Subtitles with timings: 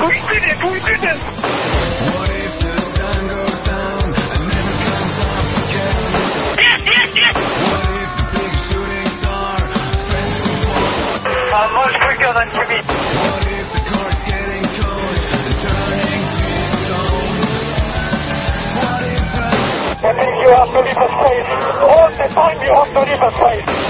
[0.00, 0.56] We did it!
[0.64, 1.20] We did it!
[1.20, 6.00] What if the sun goes down and never comes up again?
[6.56, 7.36] Yes, yes, yes!
[7.36, 9.60] What if the big shooting star
[10.08, 10.88] friends with war?
[11.52, 12.64] Uh, much quicker than for.
[12.64, 16.48] What if the car's getting cold and turning to
[16.80, 17.44] stone?
[18.80, 19.52] What if the...
[20.00, 21.50] I think you have to leave a space.
[21.84, 23.89] All the time you have to leave a space.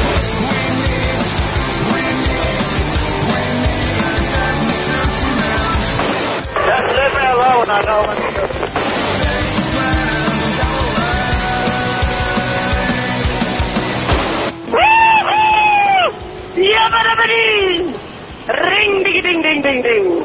[18.48, 20.24] Ring, ding, ding, ding, ding.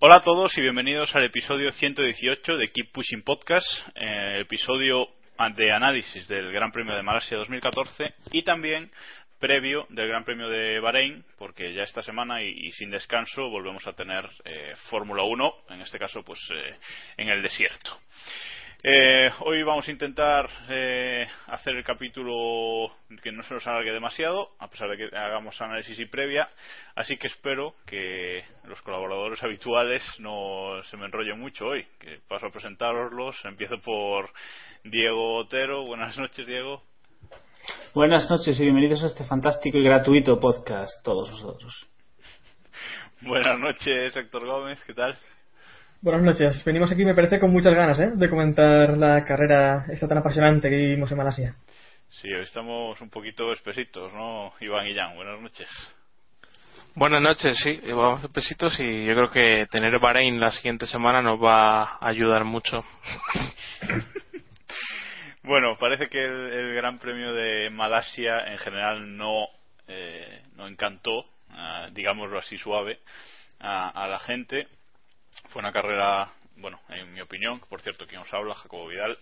[0.00, 5.06] Hola a todos y bienvenidos al episodio 118 de Keep Pushing Podcast, eh, episodio
[5.56, 8.90] de análisis del Gran Premio de Malasia 2014 y también
[9.40, 13.94] previo del Gran Premio de Bahrein, porque ya esta semana y, sin descanso volvemos a
[13.94, 16.76] tener eh, Fórmula 1, en este caso pues eh,
[17.16, 17.98] en el desierto.
[18.82, 22.90] Eh, hoy vamos a intentar eh, hacer el capítulo
[23.22, 26.48] que no se nos alargue demasiado, a pesar de que hagamos análisis y previa,
[26.94, 32.46] así que espero que los colaboradores habituales no se me enrollen mucho hoy, que paso
[32.46, 33.36] a presentaroslos.
[33.44, 34.32] Empiezo por
[34.84, 35.84] Diego Otero.
[35.84, 36.89] Buenas noches, Diego.
[37.94, 41.90] Buenas noches y bienvenidos a este fantástico y gratuito podcast, todos vosotros.
[43.20, 44.78] Buenas noches, Héctor Gómez.
[44.86, 45.18] ¿Qué tal?
[46.00, 46.64] Buenas noches.
[46.64, 48.12] Venimos aquí, me parece, con muchas ganas ¿eh?
[48.14, 51.54] de comentar la carrera esta tan apasionante que vivimos en Malasia.
[52.08, 54.52] Sí, hoy estamos un poquito espesitos, ¿no?
[54.60, 55.68] Iván y Jan, buenas noches.
[56.94, 61.22] Buenas noches, sí, vamos a besitos y yo creo que tener Bahrein la siguiente semana
[61.22, 62.82] nos va a ayudar mucho.
[65.42, 69.48] Bueno, parece que el, el Gran Premio de Malasia en general no,
[69.88, 73.00] eh, no encantó, ah, digámoslo así suave,
[73.58, 74.68] a, a la gente.
[75.48, 79.16] Fue una carrera, bueno, en mi opinión, por cierto, quien os habla, Jacobo Vidal,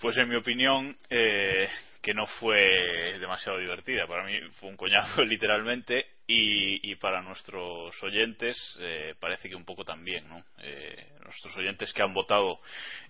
[0.00, 1.68] pues en mi opinión, eh,
[2.00, 4.06] que no fue demasiado divertida.
[4.06, 9.64] Para mí fue un coñazo literalmente y, y para nuestros oyentes eh, parece que un
[9.64, 10.42] poco también, ¿no?
[10.58, 12.60] Eh, nuestros oyentes que han votado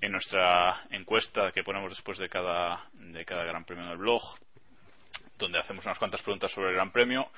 [0.00, 4.22] en nuestra encuesta que ponemos después de cada, de cada Gran Premio en el blog,
[5.38, 7.30] donde hacemos unas cuantas preguntas sobre el Gran Premio.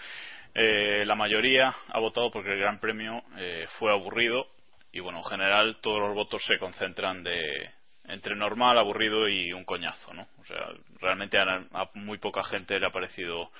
[0.55, 4.47] Eh, la mayoría ha votado porque el Gran Premio eh, fue aburrido
[4.93, 7.71] y bueno, en general todos los votos se concentran de
[8.05, 10.27] entre normal, aburrido y un coñazo, ¿no?
[10.41, 10.69] O sea,
[11.01, 13.51] realmente a, muy poca gente le ha parecido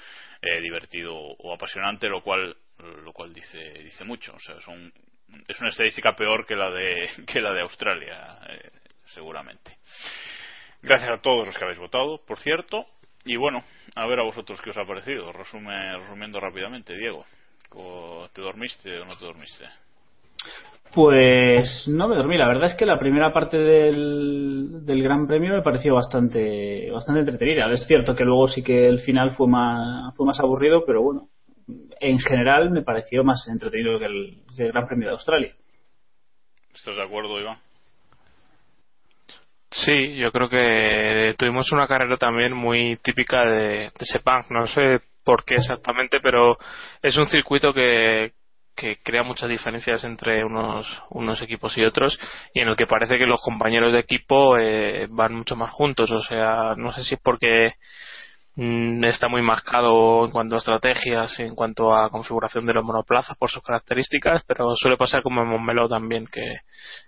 [0.41, 2.57] eh, divertido o apasionante, lo cual
[3.05, 4.93] lo cual dice dice mucho, o sea, son,
[5.47, 8.71] es una estadística peor que la de que la de Australia, eh,
[9.15, 9.79] seguramente.
[10.83, 12.87] Gracias a todos los que habéis votado, por cierto.
[13.25, 13.63] Y bueno,
[13.95, 15.33] a ver a vosotros qué os ha parecido.
[15.33, 17.25] Resume, resumiendo rápidamente, Diego.
[18.33, 19.65] ¿Te dormiste o no te dormiste?
[20.95, 25.55] Pues no me dormí, la verdad es que la primera parte del, del Gran Premio
[25.55, 27.71] me pareció bastante bastante entretenida.
[27.73, 31.29] Es cierto que luego sí que el final fue más, fue más aburrido, pero bueno,
[31.99, 35.55] en general me pareció más entretenido que el, que el Gran Premio de Australia.
[36.75, 37.59] ¿Estás de acuerdo, Iván?
[39.71, 44.45] Sí, yo creo que tuvimos una carrera también muy típica de, de Sepang.
[44.51, 46.59] No sé por qué exactamente, pero
[47.01, 48.33] es un circuito que,
[48.75, 52.19] que crea muchas diferencias entre unos, unos equipos y otros
[52.55, 56.11] y en el que parece que los compañeros de equipo eh, van mucho más juntos.
[56.11, 57.75] O sea, no sé si es porque
[58.57, 63.37] mm, está muy marcado en cuanto a estrategias, en cuanto a configuración de los monoplazas
[63.37, 66.59] por sus características, pero suele pasar como en Montmeló también, que,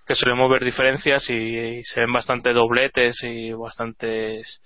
[0.07, 4.61] que solemos ver diferencias y, y se ven bastante dobletes y bastantes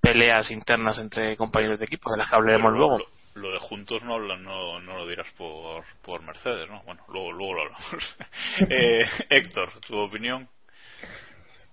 [0.00, 3.17] peleas internas entre compañeros de equipo, de las que hablaremos luego.
[3.40, 6.82] Lo, de juntos no, no, no lo dirás por, por Mercedes, ¿no?
[6.84, 8.16] Bueno, luego, luego lo hablamos.
[8.70, 10.48] eh, Héctor, tu opinión.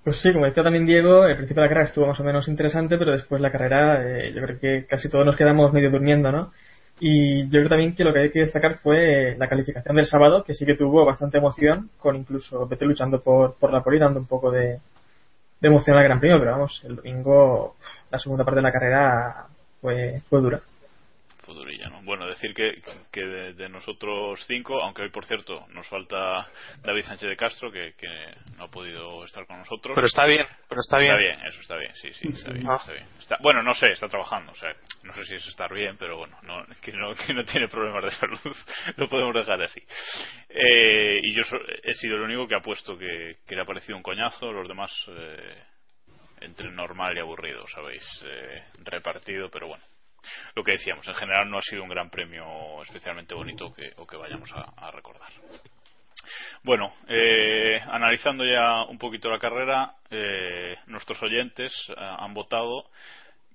[0.04, 2.48] Pues sí, como decía también Diego, el principio de la carrera estuvo más o menos
[2.48, 6.32] interesante, pero después la carrera eh, yo creo que casi todos nos quedamos medio durmiendo,
[6.32, 6.52] ¿no?
[7.00, 10.44] Y yo creo también que lo que hay que destacar fue la calificación del sábado,
[10.44, 14.00] que sí que tuvo bastante emoción, con incluso Vettel luchando por, por la pole y
[14.00, 14.80] dando un poco de,
[15.60, 17.76] de emoción al Gran Premio, pero vamos, el domingo
[18.12, 19.48] la segunda parte de la carrera
[19.82, 20.62] fue, fue dura.
[22.04, 22.82] Bueno, decir que,
[23.12, 26.48] que de, de nosotros cinco, aunque hoy, por cierto, nos falta
[26.84, 28.08] David Sánchez de Castro, que, que
[28.58, 29.94] no ha podido estar con nosotros.
[29.96, 31.12] Pero está bien, pero está bien.
[31.12, 32.68] Está bien, eso está bien, sí, sí, está bien.
[32.70, 32.78] Ah.
[32.80, 33.08] Está bien.
[33.20, 36.18] Está- bueno, no sé, está trabajando, o sea, no sé si es estar bien, pero
[36.18, 38.40] bueno, no, que, no, que no tiene problemas de salud,
[38.98, 39.82] lo podemos dejar así.
[40.50, 43.66] Eh, y yo so- he sido el único que ha puesto que, que le ha
[43.66, 45.64] parecido un coñazo, los demás eh,
[46.42, 49.84] entre normal y aburrido, sabéis, eh, repartido, pero bueno.
[50.56, 54.06] Lo que decíamos, en general no ha sido un gran premio especialmente bonito que, o
[54.08, 55.32] que vayamos a, recordar.
[56.64, 62.90] Bueno, eh, analizando ya un poquito la carrera, eh, nuestros oyentes eh, han votado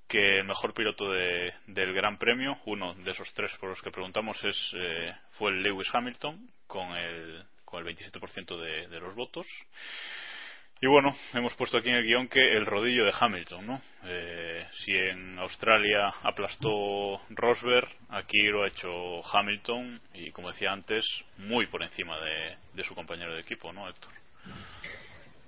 [0.07, 3.91] que el mejor piloto de- del Gran Premio, uno de esos tres por los que
[3.93, 9.15] preguntamos, es eh, fue el Lewis Hamilton con el, con el 27% de, de los
[9.15, 9.47] votos.
[10.83, 13.81] Y bueno, hemos puesto aquí en el guion que el rodillo de Hamilton, ¿no?
[14.07, 18.89] Eh, si en Australia aplastó Rosberg, aquí lo ha hecho
[19.31, 21.05] Hamilton y, como decía antes,
[21.37, 24.11] muy por encima de, de su compañero de equipo, ¿no, Héctor?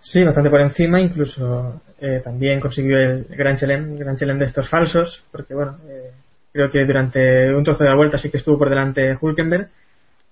[0.02, 4.68] Sí, bastante por encima, incluso eh, también consiguió el Gran Chelem, Gran Chelem de estos
[4.68, 6.10] falsos, porque bueno, eh,
[6.52, 9.70] creo que durante un trozo de la vuelta sí que estuvo por delante Hulkenberg,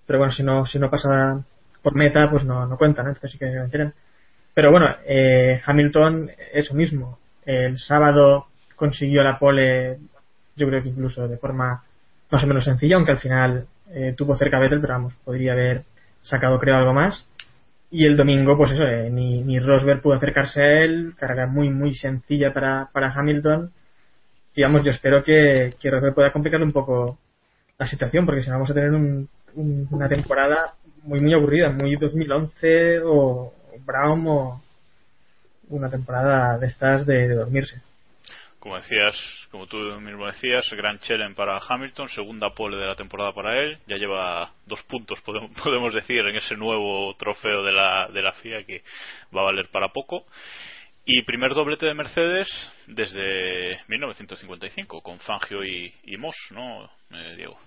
[0.07, 1.43] pero bueno, si no, si no pasa
[1.81, 3.09] por meta, pues no, no cuenta, ¿no?
[3.09, 3.93] Entonces sí que es Gran Chelem.
[4.55, 9.99] Pero bueno, eh, Hamilton, eso mismo, el sábado consiguió la pole,
[10.57, 11.83] yo creo que incluso de forma
[12.31, 15.53] más o menos sencilla, aunque al final eh, tuvo cerca a Vettel, pero vamos, podría
[15.53, 15.85] haber
[16.23, 17.27] sacado creo algo más.
[17.91, 21.71] Y el domingo, pues eso, eh, ni, ni Rosberg pudo acercarse a él, carrera muy,
[21.71, 23.73] muy sencilla para, para Hamilton.
[24.55, 27.19] Y vamos, yo espero que, que Rosberg pueda complicar un poco
[27.79, 31.71] la situación, porque si no vamos a tener un- un- una temporada muy, muy aburrida,
[31.71, 33.53] muy 2011 o
[33.85, 34.61] Brown
[35.69, 37.81] una temporada de estas de, dormirse.
[38.59, 39.17] Como decías,
[39.51, 43.79] como tú mismo decías, gran challenge para Hamilton, segunda pole de la temporada para él,
[43.87, 48.33] ya lleva dos puntos, podemos, podemos decir, en ese nuevo trofeo de la, de la
[48.33, 48.83] FIA que
[49.35, 50.27] va a valer para poco.
[51.07, 52.49] Y primer doblete de Mercedes
[52.87, 57.59] desde 1955, con Fangio y, y Moss, ¿no, eh, Diego?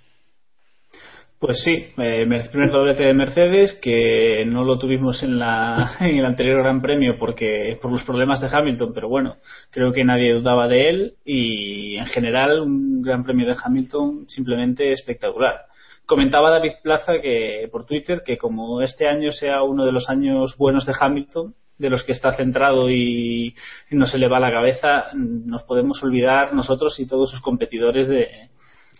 [1.43, 6.15] Pues sí, eh, mer- primer doblete de Mercedes que no lo tuvimos en, la, en
[6.19, 9.35] el anterior Gran Premio porque por los problemas de Hamilton, pero bueno,
[9.69, 14.93] creo que nadie dudaba de él y en general un Gran Premio de Hamilton simplemente
[14.93, 15.65] espectacular.
[16.05, 20.55] Comentaba David Plaza que por Twitter que como este año sea uno de los años
[20.57, 23.53] buenos de Hamilton, de los que está centrado y
[23.91, 28.29] no se le va la cabeza, nos podemos olvidar nosotros y todos sus competidores de,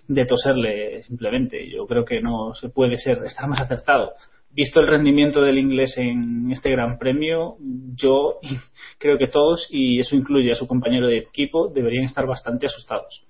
[0.08, 1.70] de toserle simplemente.
[1.70, 4.14] Yo creo que no se puede ser estar más acertado.
[4.52, 7.56] Visto el rendimiento del inglés en este Gran Premio,
[7.96, 8.40] yo
[9.00, 13.26] creo que todos, y eso incluye a su compañero de equipo, deberían estar bastante asustados.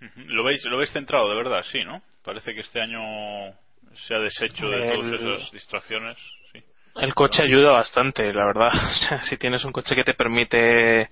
[0.16, 1.62] ¿Lo veis, lo veis centrado, de verdad?
[1.70, 2.02] Sí, ¿no?
[2.22, 3.00] Parece que este año
[3.94, 6.18] se ha deshecho de todas esas distracciones.
[7.00, 8.68] El coche ayuda bastante, la verdad.
[9.22, 11.08] Si tienes un coche que te permite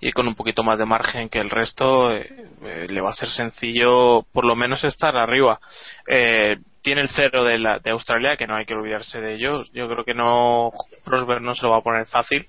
[0.00, 2.28] ir con un poquito más de margen que el resto, eh,
[2.64, 5.60] eh, le va a ser sencillo por lo menos estar arriba.
[6.08, 9.62] Eh, tiene el cero de, la, de Australia, que no hay que olvidarse de ello.
[9.72, 10.72] Yo creo que no
[11.06, 12.48] Rosberg no se lo va a poner fácil,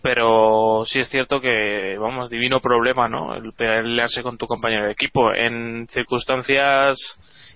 [0.00, 3.34] pero sí es cierto que, vamos, divino problema, ¿no?
[3.34, 5.34] El pelearse con tu compañero de equipo.
[5.34, 6.96] En circunstancias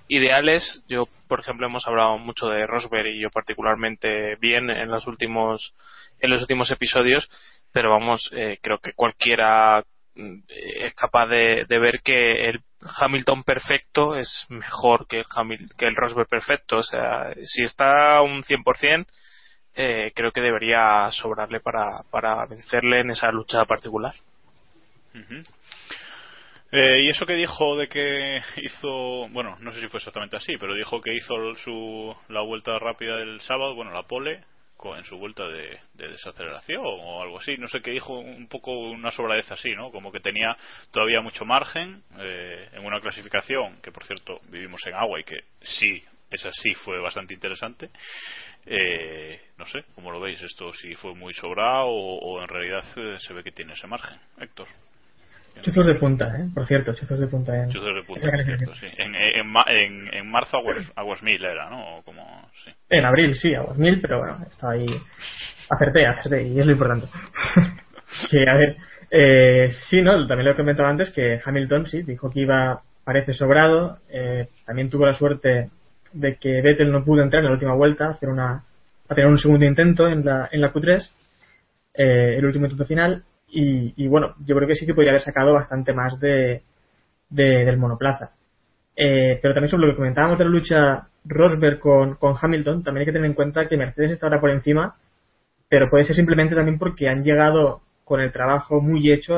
[0.09, 5.07] ideales, yo, por ejemplo, hemos hablado mucho de Rosberg y yo particularmente bien en los
[5.07, 5.75] últimos,
[6.21, 7.29] en los últimos episodios,
[7.73, 9.85] pero vamos, eh, creo que cualquiera
[10.15, 15.71] mm, es capaz de, de ver que el Hamilton perfecto es mejor que el, Hamil-
[15.77, 16.79] que el Rosberg perfecto.
[16.79, 19.07] O sea, si está un 100%,
[19.75, 24.15] eh, creo que debería sobrarle para, para vencerle en esa lucha particular.
[26.71, 30.57] Eh, y eso que dijo de que hizo, bueno, no sé si fue exactamente así,
[30.59, 34.45] pero dijo que hizo su, la vuelta rápida del sábado, bueno, la pole,
[34.97, 37.57] en su vuelta de, de desaceleración o algo así.
[37.57, 39.91] No sé qué dijo, un poco una sobradez así, ¿no?
[39.91, 40.57] Como que tenía
[40.93, 45.41] todavía mucho margen eh, en una clasificación, que por cierto vivimos en agua y que
[45.63, 47.91] sí, esa sí fue bastante interesante.
[48.67, 50.41] Eh, no sé, ¿cómo lo veis?
[50.43, 53.87] ¿Esto si fue muy sobrado o, o en realidad eh, se ve que tiene ese
[53.87, 54.21] margen?
[54.39, 54.69] Héctor.
[55.63, 56.49] Chuzos de punta, ¿eh?
[56.55, 57.57] Por cierto, chuzos de punta.
[57.65, 57.71] En...
[57.71, 58.87] Chuzos de punta, por cierto, sí.
[58.97, 61.99] En, en, ma- en, en marzo aguas, aguas mil era, ¿no?
[61.99, 62.71] O como, sí.
[62.89, 64.87] En abril, sí, a 2000, pero bueno, estaba ahí.
[65.69, 67.09] Acerté, acerté, y es lo importante.
[68.31, 68.77] que, a ver,
[69.11, 70.27] eh, sí, ¿no?
[70.27, 73.99] También lo he comentado antes que Hamilton, sí, dijo que iba, parece sobrado.
[74.09, 75.71] eh, también tuvo la suerte
[76.13, 78.63] de que Vettel no pudo entrar en la última vuelta, a hacer una,
[79.09, 81.11] a tener un segundo intento en la, en la Q3,
[81.95, 83.25] eh, el último intento final.
[83.51, 86.63] Y, y bueno, yo creo que sí que podría haber sacado bastante más de,
[87.31, 88.31] de- del monoplaza.
[88.97, 93.03] Eh, pero también sobre lo que comentábamos de la lucha Rosberg con, con Hamilton, también
[93.03, 94.97] hay que tener en cuenta que Mercedes está ahora por encima,
[95.69, 99.35] pero puede ser simplemente también porque han llegado con el trabajo muy hecho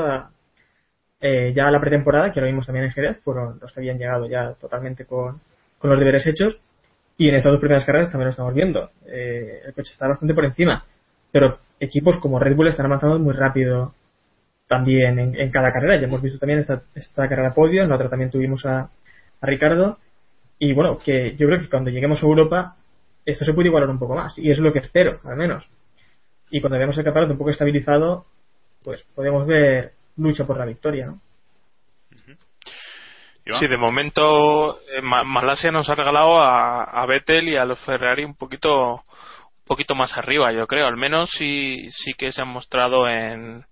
[1.21, 3.99] eh, ya a la pretemporada, que ahora vimos también en Jerez, fueron los que habían
[3.99, 5.41] llegado ya totalmente con,
[5.79, 6.59] con los deberes hechos,
[7.19, 8.91] y en estas dos primeras carreras también lo estamos viendo.
[9.07, 10.85] Eh, el coche está bastante por encima,
[11.31, 13.93] pero equipos como Red Bull están avanzando muy rápido
[14.71, 15.97] también en, en cada carrera.
[15.97, 18.83] Ya hemos visto también esta, esta carrera podio, en la otra también tuvimos a,
[19.41, 19.99] a Ricardo.
[20.61, 22.77] Y bueno, que yo creo que cuando lleguemos a Europa,
[23.27, 24.39] esto se puede igualar un poco más.
[24.39, 25.69] Y es lo que espero, al menos.
[26.51, 28.27] Y cuando veamos el campeonato un poco estabilizado,
[28.85, 31.21] pues podemos ver lucha por la victoria, ¿no?
[33.59, 37.81] Sí, de momento eh, Ma- Malasia nos ha regalado a, a Vettel y a los
[37.81, 39.03] Ferrari un poquito
[39.71, 40.89] poquito más arriba, yo creo.
[40.89, 43.65] Al menos sí, sí que se han mostrado en,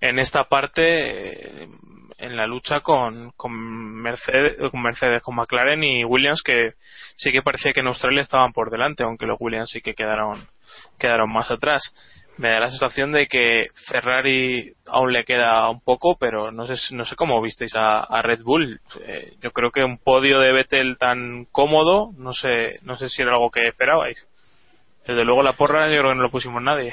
[0.00, 1.68] en esta parte eh,
[2.18, 6.74] en la lucha con, con Mercedes, con Mercedes, con McLaren y Williams, que
[7.16, 10.46] sí que parecía que en Australia estaban por delante, aunque los Williams sí que quedaron,
[11.00, 11.82] quedaron más atrás.
[12.36, 16.94] Me da la sensación de que Ferrari aún le queda un poco, pero no sé,
[16.94, 18.80] no sé cómo visteis a, Red Bull.
[19.04, 23.22] Eh, yo creo que un podio de Vettel tan cómodo, no sé, no sé si
[23.22, 24.28] era algo que esperabais.
[25.06, 26.92] Desde luego la porra yo creo que no lo pusimos nadie.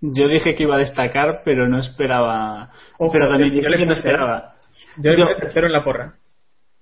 [0.00, 2.70] Yo dije que iba a destacar, pero no esperaba.
[2.98, 4.54] Ojo, pero también yo dije que no esperaba.
[4.98, 6.14] Yo, Yo- tercero en la porra.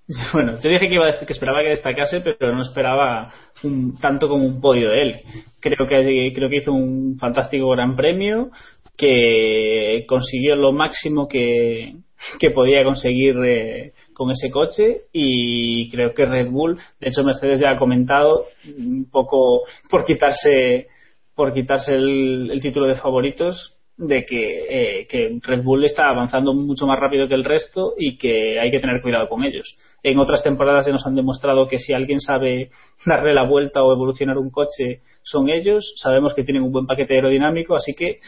[0.32, 4.28] Bueno, yo dije que, iba a que esperaba que destacase, pero no esperaba un- tanto
[4.28, 5.20] como un podio de él.
[5.60, 8.50] Creo que, creo que hizo un fantástico gran premio,
[8.96, 11.94] que consiguió lo máximo que,
[12.38, 17.58] que podía conseguir eh, con ese coche y creo que Red Bull, de hecho Mercedes
[17.60, 18.46] ya ha comentado
[18.78, 20.86] un poco por quitarse
[21.34, 26.54] por quitarse el, el título de favoritos de que, eh, que Red Bull está avanzando
[26.54, 29.76] mucho más rápido que el resto y que hay que tener cuidado con ellos.
[30.04, 32.70] En otras temporadas ya nos han demostrado que si alguien sabe
[33.04, 35.94] darle la vuelta o evolucionar un coche son ellos.
[35.96, 38.20] Sabemos que tienen un buen paquete aerodinámico, así que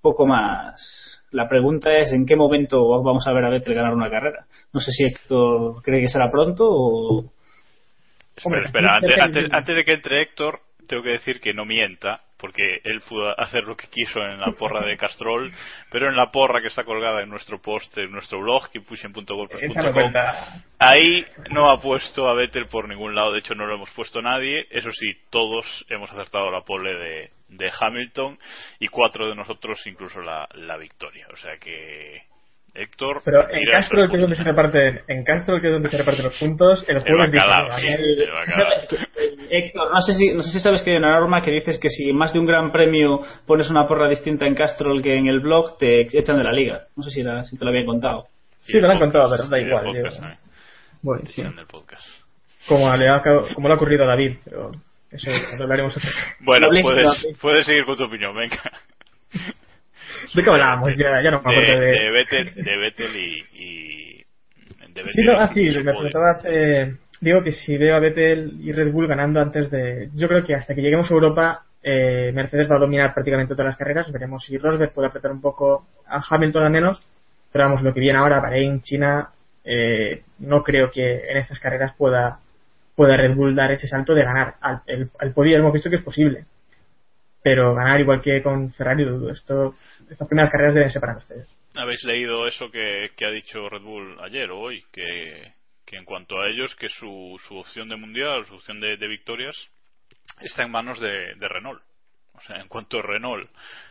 [0.00, 1.13] poco más.
[1.34, 4.46] La pregunta es en qué momento vamos a ver a Vettel ganar una carrera.
[4.72, 7.24] No sé si Héctor cree que será pronto o
[8.36, 12.20] Espera, Hombre, espera, antes, antes, de que entre Héctor, tengo que decir que no mienta,
[12.36, 15.52] porque él pudo hacer lo que quiso en la porra de Castrol,
[15.90, 18.70] pero en la porra que está colgada en nuestro post, en nuestro blog,
[19.92, 20.64] cuenta.
[20.78, 24.20] ahí no ha puesto a Vettel por ningún lado, de hecho no lo hemos puesto
[24.20, 28.38] nadie, eso sí, todos hemos acertado la pole de, de Hamilton
[28.78, 32.22] y cuatro de nosotros incluso la, la victoria, o sea que
[32.76, 33.22] Héctor...
[33.24, 36.24] Pero en Castro, que es donde se reparten, en Castro, que es donde se reparten
[36.24, 38.28] los puntos, el El juego es bacalao, sí, el.
[39.50, 41.88] Héctor, no sé, si, no sé si sabes que hay una norma que dices que
[41.88, 45.38] si más de un gran premio pones una porra distinta en Castrol que en el
[45.40, 46.86] blog, te echan de la liga.
[46.96, 48.24] No sé si, la- si te lo habían contado.
[48.56, 49.84] Sí, me lo han contado, pero da igual.
[49.84, 50.38] podcast, yo- ¿eh?
[51.02, 51.42] Bueno, sí.
[52.66, 53.22] Como le, ha,
[53.54, 54.72] como le ha ocurrido a David, pero
[55.14, 58.60] eso lo hablaremos otro Bueno, puedes, puedes seguir con tu opinión, venga.
[60.34, 60.94] ¿De qué hablábamos?
[60.96, 61.86] Ya, ya no me De, acuerdo de...
[61.86, 64.16] de Vettel, de Vettel y, y
[64.78, 68.58] de Vettel Sí, no, ah, sí, me preguntaba, eh, digo que si veo a Vettel
[68.60, 70.10] y Red Bull ganando antes de...
[70.14, 73.66] Yo creo que hasta que lleguemos a Europa, eh, Mercedes va a dominar prácticamente todas
[73.66, 74.10] las carreras.
[74.10, 77.02] Veremos si Rosberg puede apretar un poco a Hamilton al menos.
[77.52, 79.30] Pero vamos, lo que viene ahora, Bahrein, China,
[79.64, 82.40] eh, no creo que en estas carreras pueda,
[82.94, 84.56] pueda Red Bull dar ese salto de ganar.
[84.60, 86.46] Al, el, al podio hemos visto que es posible.
[87.42, 89.06] Pero ganar igual que con Ferrari.
[89.30, 89.74] Esto,
[90.08, 91.48] estas primeras carreras deben ser para Mercedes.
[91.76, 94.84] ¿Habéis leído eso que, que ha dicho Red Bull ayer o hoy?
[94.92, 95.52] Que,
[95.84, 99.56] que en cuanto a ellos, que su, su opción de mundial, su opción de, victorias,
[100.40, 101.82] está en manos de, de Renault.
[102.34, 103.48] O sea, en cuanto Renault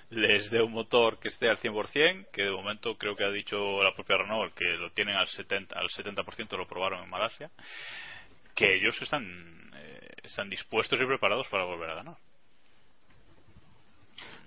[0.10, 3.81] les dé un motor que esté al 100%, que de momento creo que ha dicho
[3.81, 7.50] la propia Renault que lo tienen al 70%, al 70% lo probaron en Malasia,
[8.55, 9.24] que ellos están,
[9.75, 12.15] eh, están dispuestos y preparados para volver a ganar.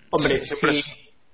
[0.09, 0.83] Hombre, Sí, si,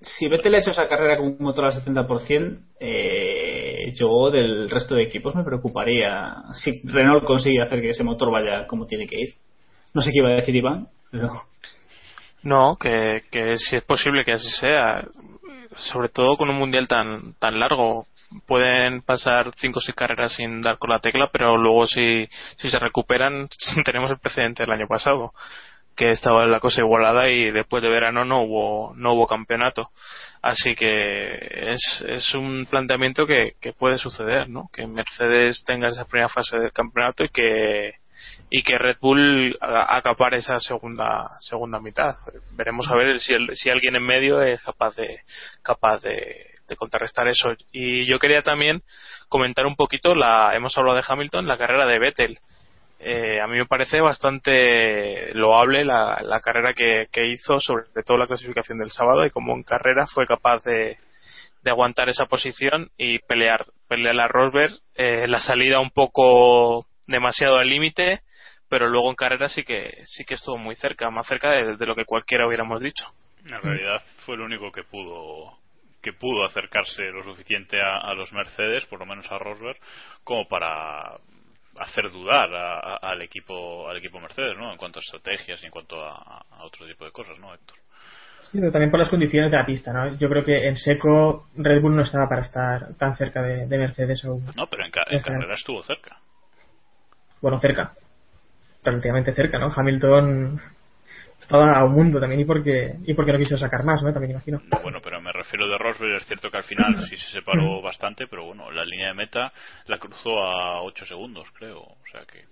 [0.03, 4.95] si Vettel ha hecho esa carrera con un motor al 70%, eh, yo del resto
[4.95, 9.19] de equipos me preocuparía si Renault consigue hacer que ese motor vaya como tiene que
[9.19, 9.35] ir.
[9.93, 11.29] No sé qué iba a decir Iván, pero
[12.41, 15.07] No, que, que si es posible que así sea,
[15.77, 18.05] sobre todo con un mundial tan tan largo,
[18.45, 22.69] pueden pasar cinco o seis carreras sin dar con la tecla, pero luego si, si
[22.69, 23.47] se recuperan,
[23.85, 25.33] tenemos el precedente del año pasado,
[25.95, 29.89] que estaba la cosa igualada y después de verano no hubo, no hubo campeonato.
[30.41, 34.69] Así que es, es un planteamiento que, que puede suceder, ¿no?
[34.73, 37.93] Que Mercedes tenga esa primera fase del campeonato y que,
[38.49, 42.17] y que Red Bull acapare esa segunda segunda mitad.
[42.51, 45.21] Veremos a ver si, si alguien en medio es capaz de
[45.61, 47.50] capaz de, contrarrestar eso.
[47.72, 48.82] Y yo quería también
[49.29, 52.39] comentar un poquito la hemos hablado de Hamilton, la carrera de Vettel.
[53.00, 58.17] Eh, a mí me parece bastante loable la, la carrera que, que, hizo, sobre todo
[58.17, 60.98] la clasificación del sábado, y como en carrera fue capaz de,
[61.63, 64.74] de aguantar esa posición y pelear, pelear a Rosberg.
[64.96, 68.22] Eh, la salida un poco demasiado al límite,
[68.70, 71.96] pero luego en carrera sí que sí que estuvo muy cerca, más cerca de, lo
[71.96, 73.05] que cualquiera hubiéramos dicho.
[73.46, 75.58] En realidad fue el único que pudo
[76.03, 79.77] que pudo acercarse lo suficiente a, los Mercedes, por lo menos a Rosberg,
[80.24, 81.17] como para
[81.79, 82.53] hacer dudar
[83.01, 84.72] al equipo al equipo Mercedes, ¿no?
[84.72, 87.77] En cuanto a estrategias y en cuanto a, otro tipo de cosas, ¿no, Héctor?
[88.41, 90.15] Sí, pero también por las condiciones de la pista, ¿no?
[90.17, 94.24] Yo creo que en seco Red Bull no estaba para estar tan cerca de, Mercedes
[94.25, 94.45] aún.
[94.55, 96.19] No, pero en, en carrera estuvo cerca
[97.43, 97.91] bueno, cerca,
[98.83, 99.69] relativamente cerca, ¿no?
[99.75, 100.62] Hamilton
[101.43, 104.12] estaba a un mundo también y porque y porque no quiso sacar más, ¿no?
[104.12, 104.62] También imagino.
[104.81, 108.27] Bueno, pero me refiero de Rosberg, es cierto que al final sí se separó bastante,
[108.27, 109.53] pero bueno, la línea de meta
[109.88, 112.45] la cruzó a 8 segundos, creo, o sea que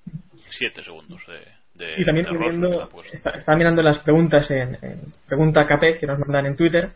[0.60, 4.77] 7 segundos de, y también mirando, estaba mirando las preguntas en,
[5.25, 6.91] Pregunta KP que nos mandan en Twitter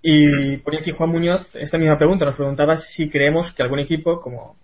[0.00, 4.20] y ponía aquí Juan Muñoz esta misma pregunta, nos preguntaba si creemos que algún equipo
[4.20, 4.56] como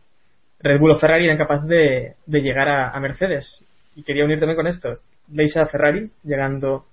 [0.65, 3.65] Red Bull o Ferrari eran capaces de, llegar a, Mercedes.
[3.95, 4.99] Y quería unir también con esto.
[5.27, 6.87] ¿Veis a Ferrari llegando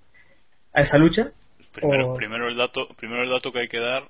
[0.74, 1.32] a esa lucha?
[1.74, 4.04] Primero, el dato, primero el dato que hay que dar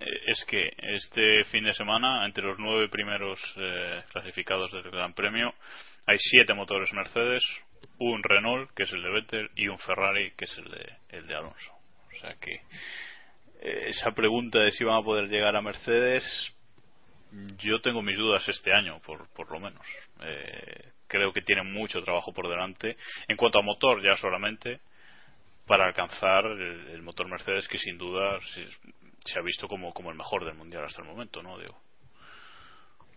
[0.00, 5.14] eh, es que este fin de semana, entre los nueve primeros eh, clasificados del Gran
[5.14, 5.52] Premio,
[6.06, 7.42] hay siete motores Mercedes,
[7.98, 11.26] un Renault, que es el de Vettel, y un Ferrari, que es el de, el
[11.26, 11.72] de Alonso.
[12.08, 12.52] O sea que
[13.60, 16.24] eh, esa pregunta de si van a poder llegar a Mercedes,
[17.58, 19.84] yo tengo mis dudas este año, por, por lo menos.
[20.22, 22.96] Eh, creo que tienen mucho trabajo por delante.
[23.28, 24.80] En cuanto a motor, ya solamente,
[25.64, 28.38] para alcanzar el, motor Mercedes, que sin duda
[29.24, 31.76] se, ha visto como, como el mejor del mundial hasta el momento, ¿no, Diego?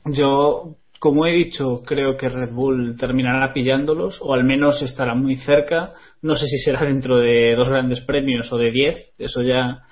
[0.06, 5.38] Yo, como he dicho, creo que Red Bull terminará pillándolos, o al menos estará muy
[5.38, 5.94] cerca.
[6.22, 9.84] No sé si será dentro de dos grandes premios o de diez, eso ya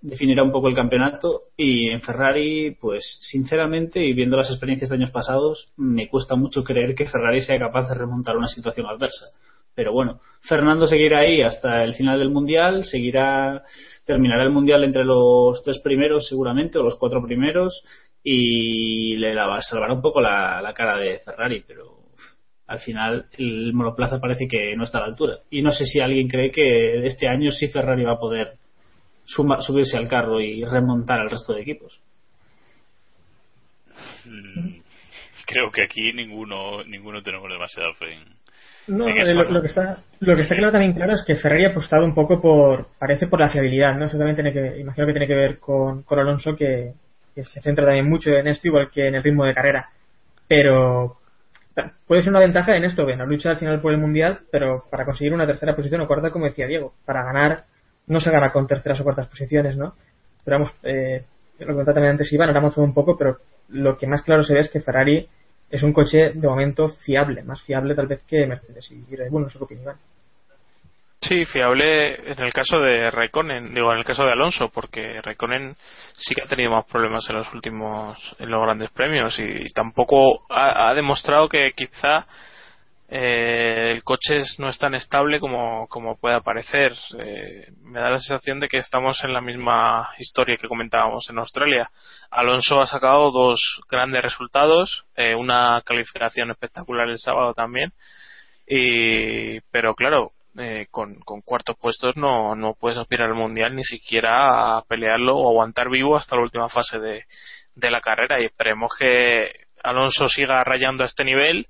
[0.00, 4.96] definirá un poco el campeonato y en Ferrari, pues sinceramente y viendo las experiencias de
[4.96, 9.26] años pasados, me cuesta mucho creer que Ferrari sea capaz de remontar una situación adversa.
[9.74, 13.62] Pero bueno, Fernando seguirá ahí hasta el final del mundial, seguirá,
[14.04, 17.82] terminará el mundial entre los tres primeros seguramente o los cuatro primeros
[18.22, 22.02] y le salvará un poco la, la cara de Ferrari, pero
[22.66, 25.38] al final el monoplaza parece que no está a la altura.
[25.50, 28.58] Y no sé si alguien cree que este año sí Ferrari va a poder
[29.24, 32.00] subirse al carro y remontar al resto de equipos.
[34.24, 34.80] Mm,
[35.46, 38.24] creo que aquí ninguno ninguno tenemos demasiada fe en,
[38.86, 42.04] no, lo, que está lo que está claro también claro es que Ferrari ha apostado
[42.04, 45.26] un poco por parece por la fiabilidad no eso también tiene que imagino que tiene
[45.26, 46.94] que ver con, con Alonso que,
[47.34, 49.88] se centra también mucho en esto igual que en el ritmo de carrera.
[50.46, 51.16] Pero
[52.06, 54.84] puede ser una ventaja en esto en la lucha al final por el mundial pero
[54.90, 57.64] para conseguir una tercera posición o cuarta como decía Diego para ganar
[58.06, 59.94] no se gana con terceras o cuartas posiciones, ¿no?
[60.44, 61.24] Pero vamos, eh,
[61.58, 63.38] lo comentaba también antes Iván, ahora hemos un poco, pero
[63.68, 65.28] lo que más claro se ve es que Ferrari
[65.70, 69.48] es un coche de momento fiable, más fiable tal vez que Mercedes y Bull, no
[69.48, 69.96] sé qué opina Iván.
[71.20, 75.76] Sí, fiable en el caso de Raikkonen, digo en el caso de Alonso, porque Raikkonen
[76.14, 80.44] sí que ha tenido más problemas en los últimos, en los grandes premios y tampoco
[80.50, 82.26] ha, ha demostrado que quizá
[83.14, 86.94] eh, el coche no es tan estable como, como puede parecer.
[87.18, 91.38] Eh, me da la sensación de que estamos en la misma historia que comentábamos en
[91.38, 91.90] Australia.
[92.30, 97.92] Alonso ha sacado dos grandes resultados, eh, una calificación espectacular el sábado también,
[98.66, 103.84] y, pero claro, eh, con, con, cuartos puestos no, no puedes aspirar al mundial ni
[103.84, 107.24] siquiera a pelearlo o aguantar vivo hasta la última fase de,
[107.74, 109.50] de la carrera y esperemos que
[109.84, 111.68] Alonso siga rayando a este nivel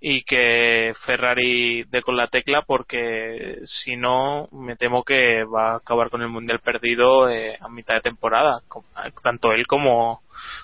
[0.00, 5.76] y que Ferrari dé con la tecla porque si no me temo que va a
[5.76, 8.60] acabar con el mundial perdido eh, a mitad de temporada
[9.22, 10.22] tanto él como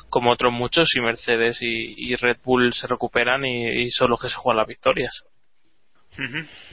[0.08, 4.36] como otros muchos y Mercedes y, Red Bull se recuperan y, son los que se
[4.36, 5.24] juegan las victorias.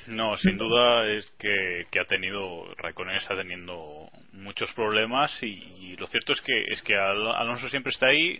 [0.06, 6.06] No sin duda es que, que ha tenido Raikkonen está teniendo muchos problemas y, lo
[6.06, 8.40] cierto es que es que Alonso siempre está ahí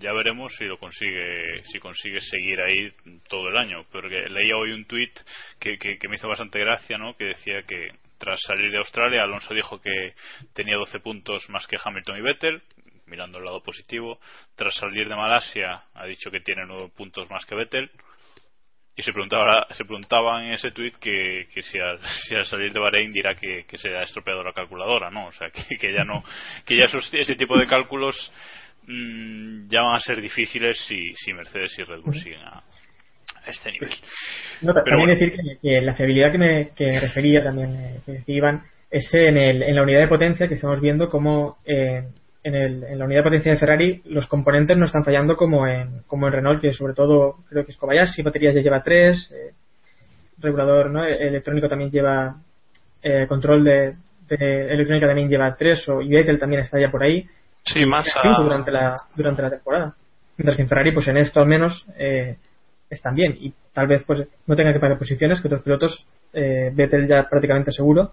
[0.00, 2.92] ya veremos si lo consigue, si consigue seguir ahí
[3.28, 3.84] todo el año.
[3.92, 5.12] Porque leía hoy un tuit
[5.58, 7.16] que, que, me hizo bastante gracia, ¿no?
[7.16, 10.14] Que decía que tras salir de Australia, Alonso dijo que
[10.54, 12.62] tenía 12 puntos más que Hamilton y Vettel,
[13.06, 14.18] mirando el lado positivo.
[14.56, 17.90] Tras salir de Malasia, ha dicho que tiene 9 puntos más que Vettel.
[18.96, 22.72] Y se preguntaba, se preguntaba en ese tuit que, que si, al, si, al, salir
[22.72, 25.26] de Bahrein dirá que, que, se ha estropeado la calculadora, ¿no?
[25.26, 26.24] O sea, que, que ya no,
[26.66, 28.32] que ya ese tipo de cálculos
[28.90, 33.50] mmm, ya van a ser difíciles si, si Mercedes y Red Bull siguen a, a
[33.50, 33.90] este nivel.
[34.62, 35.12] No, Pero también bueno.
[35.14, 39.08] decir que, que la fiabilidad que me que refería también, eh, que decía Iván, es
[39.14, 42.02] en, el, en la unidad de potencia que estamos viendo como eh,
[42.42, 45.66] en, el, en la unidad de potencia de Ferrari los componentes no están fallando como
[45.66, 49.30] en, como en Renault, que sobre todo creo que es Kobayashi, baterías ya lleva tres,
[49.32, 49.52] eh,
[50.38, 51.04] regulador ¿no?
[51.04, 52.36] electrónico también lleva
[53.02, 53.94] eh, control de,
[54.26, 57.26] de, electrónica también lleva tres o Vettel también está ya por ahí
[57.64, 58.42] sí más a...
[58.42, 59.94] durante la durante la temporada.
[60.36, 62.36] Mientras que en Ferrari pues en esto al menos eh,
[62.88, 63.36] están bien.
[63.40, 67.28] Y tal vez pues no tenga que pagar posiciones que otros pilotos eh, Vettel ya
[67.28, 68.12] prácticamente seguro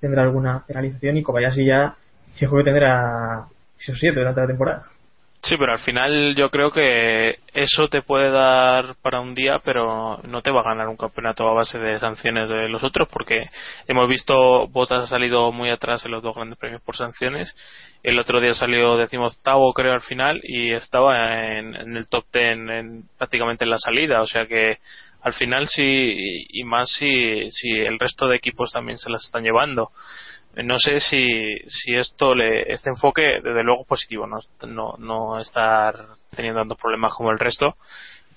[0.00, 1.96] tendrá alguna penalización y Kobayashi ya
[2.34, 3.46] fijo que tendrá
[3.78, 4.84] 6 o 7 durante la temporada
[5.40, 10.20] Sí, pero al final yo creo que eso te puede dar para un día, pero
[10.24, 13.44] no te va a ganar un campeonato a base de sanciones de los otros, porque
[13.86, 17.54] hemos visto Botas ha salido muy atrás en los dos grandes premios por sanciones.
[18.02, 23.04] El otro día salió decimoctavo, creo, al final, y estaba en, el top ten en,
[23.16, 24.22] prácticamente en la salida.
[24.22, 24.78] O sea que
[25.22, 29.44] al final sí, y más si, si el resto de equipos también se las están
[29.44, 29.92] llevando
[30.64, 31.26] no sé si,
[31.66, 35.94] si esto le, este enfoque desde luego positivo no, no, no estar
[36.34, 37.76] teniendo tantos problemas como el resto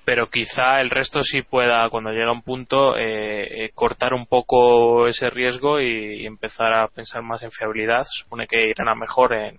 [0.06, 5.08] pero quizá el resto sí pueda cuando llega un punto eh, eh, cortar un poco
[5.08, 8.04] ese riesgo y, y, empezar a pensar más en fiabilidad.
[8.10, 9.58] Supone que irán a mejor en,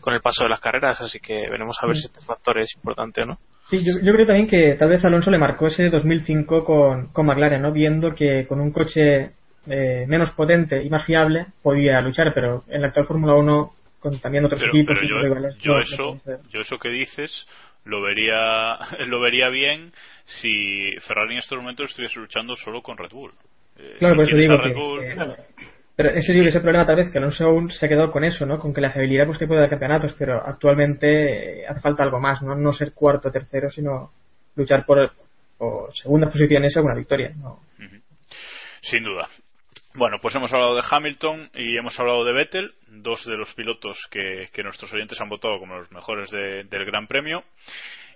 [0.00, 2.74] con el paso de las carreras así que veremos a ver si este factor es
[2.76, 3.38] importante o no
[3.70, 7.26] Sí, yo, yo, creo también que tal vez Alonso le marcó ese 2005 con, con
[7.26, 7.70] McLaren, ¿no?
[7.70, 9.32] Viendo que con un coche
[9.66, 14.18] eh, menos potente y más fiable podía luchar, pero en la actual Fórmula 1 con
[14.20, 17.46] también otros pero, equipos pero yo, rivales, yo no, eso no yo eso que dices
[17.84, 19.92] lo vería lo vería bien
[20.24, 23.32] si Ferrari en estos momentos estuviese luchando solo con Red Bull.
[23.78, 25.36] Eh, claro por eso digo que, Bull, que claro.
[25.96, 28.46] pero ese digo ese problema tal vez que Alonso aún se ha quedado con eso
[28.46, 32.02] no con que la fiabilidad pues te puede dar campeonatos pero actualmente eh, hace falta
[32.02, 34.12] algo más no no ser cuarto o tercero sino
[34.56, 35.12] luchar por,
[35.56, 38.02] por segundas posiciones o una victoria no uh -huh.
[38.82, 39.28] sin duda
[39.94, 43.98] bueno, pues hemos hablado de Hamilton y hemos hablado de Vettel, dos de los pilotos
[44.10, 47.44] que, nuestros oyentes han votado como los mejores de, del Gran Premio.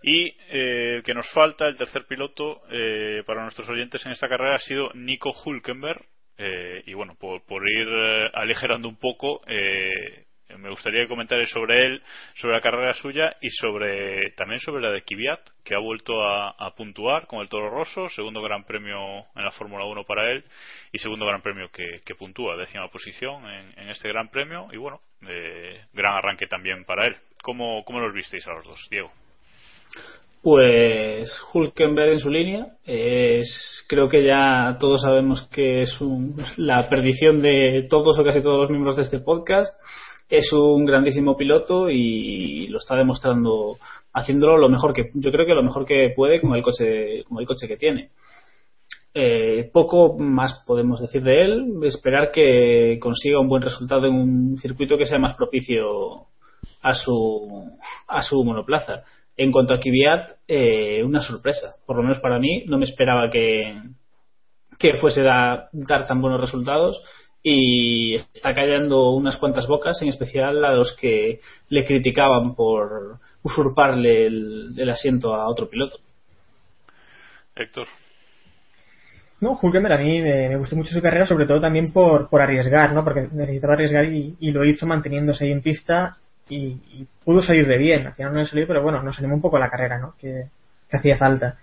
[0.03, 4.29] Y eh, el que nos falta, el tercer piloto eh, para nuestros oyentes en esta
[4.29, 6.05] carrera ha sido Nico Hulkenberg.
[6.39, 9.43] Eh, y bueno, por, por ir eh, aligerando un poco,
[10.59, 12.03] me gustaría comentar sobre él,
[12.35, 16.75] sobre la carrera suya y sobre también sobre la de Kvyat, que ha vuelto a,
[16.77, 18.97] puntuar con el Toro Rosso, segundo gran premio
[19.35, 20.45] en la Fórmula 1 para él
[20.93, 24.79] y segundo gran premio que, que puntúa, décima posición en, en, este gran premio y
[24.79, 27.17] bueno, eh, gran arranque también para él.
[27.43, 29.13] ¿Cómo, ¿Cómo los visteis a los dos, Diego?
[30.43, 36.89] Pues Hulkenberg en su línea es creo que ya todos sabemos que es un, la
[36.89, 39.73] perdición de todos o casi todos los miembros de este podcast
[40.33, 43.77] es un grandísimo piloto y lo está demostrando
[44.15, 47.39] haciéndolo lo mejor que yo creo que lo mejor que puede con el coche con
[47.39, 48.09] el coche que tiene.
[49.13, 51.75] Eh, poco más podemos decir de él.
[51.83, 56.29] Esperar que consiga un buen resultado en un circuito que sea más propicio
[56.81, 57.71] a su
[58.09, 59.03] a su monoplaza.
[59.37, 61.75] En cuanto a Kvyat eh, una sorpresa.
[61.85, 63.83] Por lo menos para mí no me esperaba que
[64.79, 67.05] que fuese a dar tan buenos resultados
[67.43, 74.27] y está callando unas cuantas bocas, en especial a los que le criticaban por usurparle
[74.27, 75.99] el, el asiento a otro piloto.
[77.57, 77.89] Héctor.
[79.41, 82.41] No, Hulkenberg a mí me, me, gustó mucho su carrera, sobre todo también por, por
[82.41, 83.03] arriesgar, ¿no?
[83.03, 86.17] Porque necesitaba arriesgar y, y lo hizo manteniéndose ahí en pista
[86.49, 88.07] y, y, pudo salir de bien.
[88.07, 90.15] Al final no le salió, pero bueno, nos animó un poco la carrera, ¿no?
[90.17, 90.45] Que,
[90.89, 91.57] que hacía falta.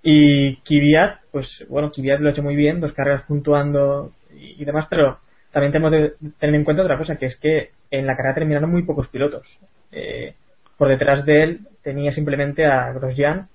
[0.00, 4.64] Y Kvyat, pues bueno, Kvyat lo ha hecho muy bien, dos carreras puntuando y, y
[4.64, 5.18] demás, pero
[5.54, 8.70] también tenemos que tener en cuenta otra cosa, que es que en la carrera terminaron
[8.70, 9.46] muy pocos pilotos.
[9.92, 10.34] Eh,
[10.76, 13.48] por detrás de él tenía simplemente a Grosjean,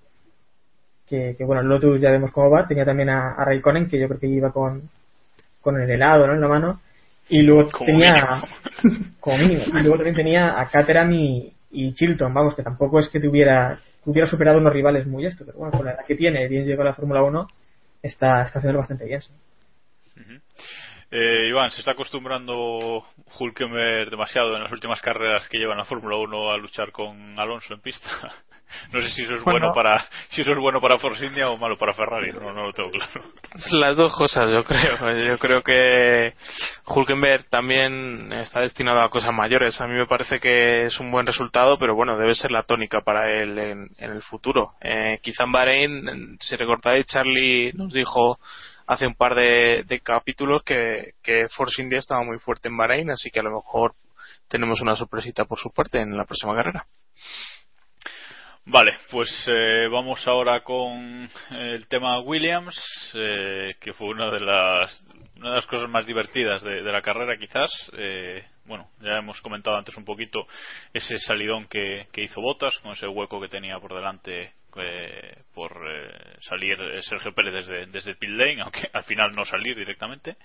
[1.06, 4.08] que, que, bueno, Lotus ya vemos cómo va, tenía también a, a Raikkonen, que yo
[4.08, 4.90] creo que iba con,
[5.60, 6.36] con el helado ¿no?
[6.36, 6.80] en la mano,
[7.28, 8.44] y luego como tenía,
[9.26, 13.78] y luego también tenía a Caterham y, y Chilton, vamos, que tampoco es que tuviera,
[14.06, 16.84] hubiera superado unos rivales muy estos, pero bueno, con la edad que tiene, bien llegó
[16.84, 17.48] a la Fórmula 1,
[18.04, 19.22] está, está haciendo bastante bien.
[19.22, 19.32] ¿sí?
[20.16, 20.42] Uh -huh.
[21.12, 23.04] Eh, Iván, ¿se está acostumbrando
[23.40, 27.40] Hulkenberg demasiado en las últimas carreras que lleva en la Fórmula 1 a luchar con
[27.40, 28.10] Alonso en pista?
[28.94, 29.60] No sé si eso es Bueno.
[29.60, 32.68] bueno, para si eso es bueno para Force India o malo para Ferrari, no, no
[32.68, 33.24] lo tengo claro.
[33.72, 35.26] Las dos cosas, yo creo.
[35.26, 36.36] Yo creo que
[36.86, 39.82] Hulkenberg también está destinado a cosas mayores.
[39.82, 43.02] A mí me parece que es un buen resultado, pero bueno, debe ser la tónica
[43.02, 44.74] para él en, en el futuro.
[44.82, 48.38] Eh, quizá en Bahrein, si recordáis, Charlie nos dijo
[48.90, 53.12] hace un par de, de capítulos que, que Force India estaba muy fuerte en Bahrein,
[53.12, 53.94] así que a lo mejor
[54.48, 56.84] tenemos una sorpresita por su parte en la próxima carrera.
[58.66, 62.76] Vale, pues eh, vamos ahora con el tema Williams,
[63.14, 65.06] eh, que fue una de las
[65.38, 67.70] una de las cosas más divertidas de, de la carrera, quizás.
[67.94, 70.48] Eh, bueno, ya hemos comentado antes un poquito
[70.94, 75.72] ese salidón que, que hizo Botas con ese hueco que tenía por delante eh, por
[75.88, 80.38] eh, salir eh, Sergio Pérez desde, desde pit lane, aunque al final no salir directamente.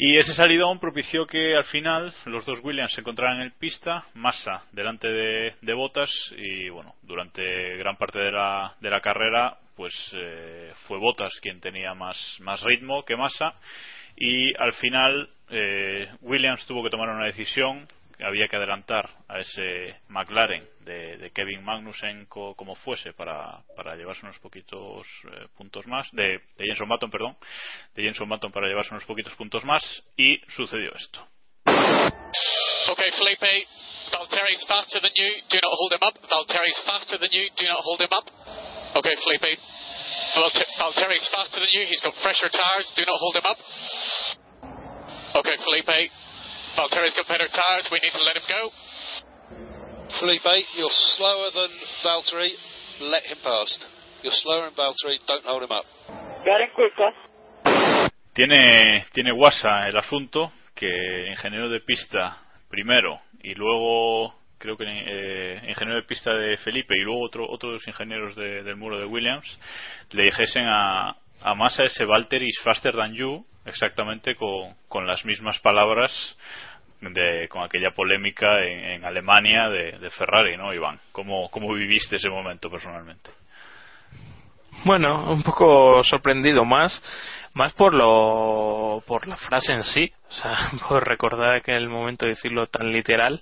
[0.00, 4.62] Y ese salidón propició que al final los dos Williams se encontraran en pista, Massa
[4.70, 9.92] delante de, de Bottas y bueno, durante gran parte de la, de la carrera pues
[10.14, 13.54] eh, fue Bottas quien tenía más, más ritmo que Massa
[14.16, 17.88] y al final eh, Williams tuvo que tomar una decisión
[18.20, 23.94] había que adelantar a ese McLaren de, de Kevin Magnussen co- como fuese para, para
[23.96, 27.36] llevarse unos poquitos eh, puntos más de, de Jenson Button perdón
[27.94, 29.82] de Jenson Button para llevarse unos poquitos puntos más
[30.16, 31.26] y sucedió esto
[32.90, 33.66] Okay, Felipe,
[34.12, 36.16] Valtteri's faster than you, do not hold him up.
[36.30, 38.24] Valtteri's faster than you, do not hold him up.
[38.96, 39.58] Okay, Felipe,
[40.80, 43.58] Valtteri's faster than you, he's got fresher tyres, do not hold him up.
[45.36, 46.10] Okay, Felipe,
[46.78, 48.70] Valtteri's got better tyres, we need to let him go.
[50.20, 51.70] Felipe, you're slower than
[52.04, 52.50] Valtteri.
[53.00, 53.84] Let him past.
[54.22, 55.18] You're slower than Valtteri.
[55.26, 55.84] Don't hold him up.
[56.44, 57.12] Getting quicker.
[58.32, 62.38] tiene tiene guasa el asunto que ingeniero de pista
[62.68, 67.86] primero y luego creo que eh, ingeniero de pista de Felipe y luego otro otros
[67.88, 69.58] ingenieros de- del muro de Williams
[70.12, 75.24] le dijesen a a Massa ese Valtteri is faster than you exactamente con, con las
[75.24, 76.12] mismas palabras
[77.00, 80.98] de, con aquella polémica en, Alemania de, Ferrari, ¿no, Iván?
[81.12, 83.30] ¿Cómo, ¿Cómo viviste ese momento personalmente?
[84.84, 87.02] Bueno, un poco sorprendido más,
[87.54, 90.56] más por lo, por la frase en sí, o sea,
[90.88, 93.40] por recordar que en el momento de decirlo tan literal.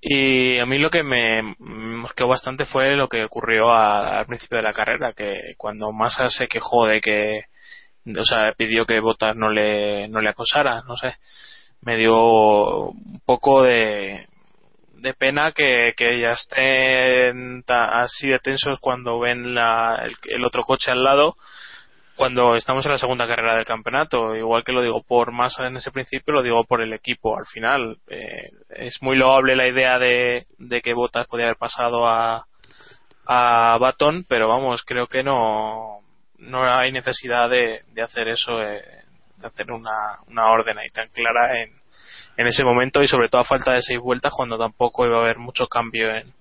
[0.00, 4.62] Y a mí lo que me mosqueó bastante fue lo que ocurrió al principio de
[4.62, 7.40] la carrera, que cuando Massa se quejó de que,
[8.16, 11.16] o sea, pidió que Bottas no le, no le acosara, no sé,
[11.86, 14.26] me dio un poco de,
[14.94, 20.64] de pena que, que ya estén así de tensos cuando ven la, el, el otro
[20.64, 21.36] coche al lado
[22.16, 24.34] cuando estamos en la segunda carrera del campeonato.
[24.34, 27.46] Igual que lo digo por Massa en ese principio lo digo por el equipo al
[27.46, 27.98] final.
[28.08, 32.46] Eh, es muy loable la idea de, de que Bottas podía haber pasado a
[33.28, 35.98] a Baton pero vamos creo que no
[36.38, 38.82] no hay necesidad de, de hacer eso eh,
[39.36, 41.70] de hacer una, una orden ahí tan clara en,
[42.36, 45.22] en ese momento y sobre todo a falta de seis vueltas cuando tampoco iba a
[45.22, 46.32] haber mucho cambio en,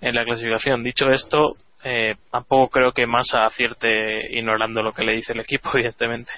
[0.00, 0.82] en la clasificación.
[0.82, 5.70] Dicho esto, eh, tampoco creo que Massa acierte ignorando lo que le dice el equipo,
[5.74, 6.32] evidentemente.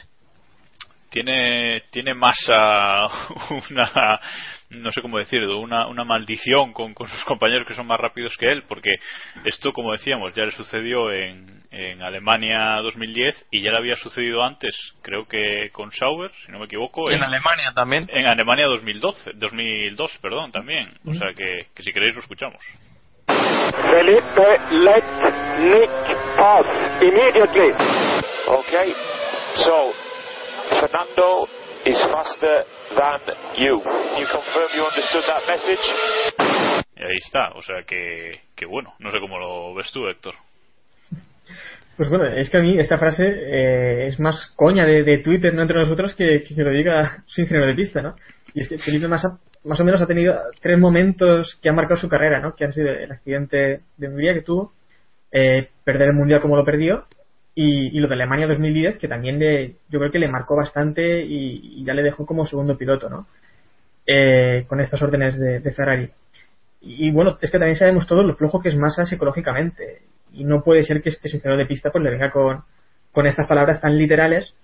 [1.11, 3.07] tiene tiene masa
[3.71, 4.21] una
[4.71, 8.37] no sé cómo decirlo una, una maldición con, con sus compañeros que son más rápidos
[8.37, 8.91] que él porque
[9.45, 14.43] esto como decíamos ya le sucedió en, en Alemania 2010 y ya le había sucedido
[14.43, 18.07] antes creo que con Sauber si no me equivoco En Alemania también.
[18.09, 22.61] en Alemania 2012 2002 perdón también o sea que, que si queréis lo escuchamos
[23.27, 25.05] Felipe, let
[25.59, 25.91] Nick
[26.37, 26.67] pass
[27.03, 27.73] immediately.
[28.47, 28.95] Okay.
[29.57, 29.93] So,
[30.81, 31.49] Fernando
[31.87, 32.67] is faster
[32.99, 33.21] than
[33.57, 33.79] you.
[34.19, 35.85] You confirm you understood that message?
[36.97, 40.35] y ahí está o sea que, que bueno no sé cómo lo ves tú Héctor
[41.97, 45.55] Pues bueno, es que a mí esta frase eh, es más coña de, de Twitter,
[45.55, 48.17] no entre nosotros, que, que lo diga su ingeniero de pista, ¿no?
[48.53, 51.99] Y es que Felipe Massa más o menos ha tenido tres momentos que han marcado
[51.99, 52.55] su carrera, ¿no?
[52.55, 54.73] Que han sido el accidente de Hungría que tuvo,
[55.33, 57.07] eh, perder el Mundial como lo perdió,
[57.59, 61.25] y, y lo de Alemania 2010, que también le, yo creo que le marcó bastante
[61.25, 63.27] y, y ya le dejó como segundo piloto, ¿no?
[64.07, 66.11] Eh, con estas órdenes de, de Ferrari.
[66.83, 70.03] Y, y bueno, es que también sabemos todos lo flojo que es Massa psicológicamente.
[70.35, 72.63] Y no puede ser que, que su ingeniero de pista pues le venga con,
[73.11, 74.55] con estas palabras tan literales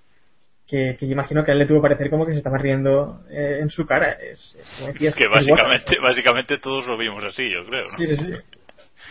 [0.69, 2.59] que, que yo imagino que a él le tuvo que parecer como que se estaba
[2.59, 4.13] riendo eh, en su cara.
[4.21, 5.51] Es, es como decías, que guasa.
[5.51, 7.97] básicamente básicamente todos lo vimos así yo creo ¿no?
[7.97, 8.33] Sí, sí, sí.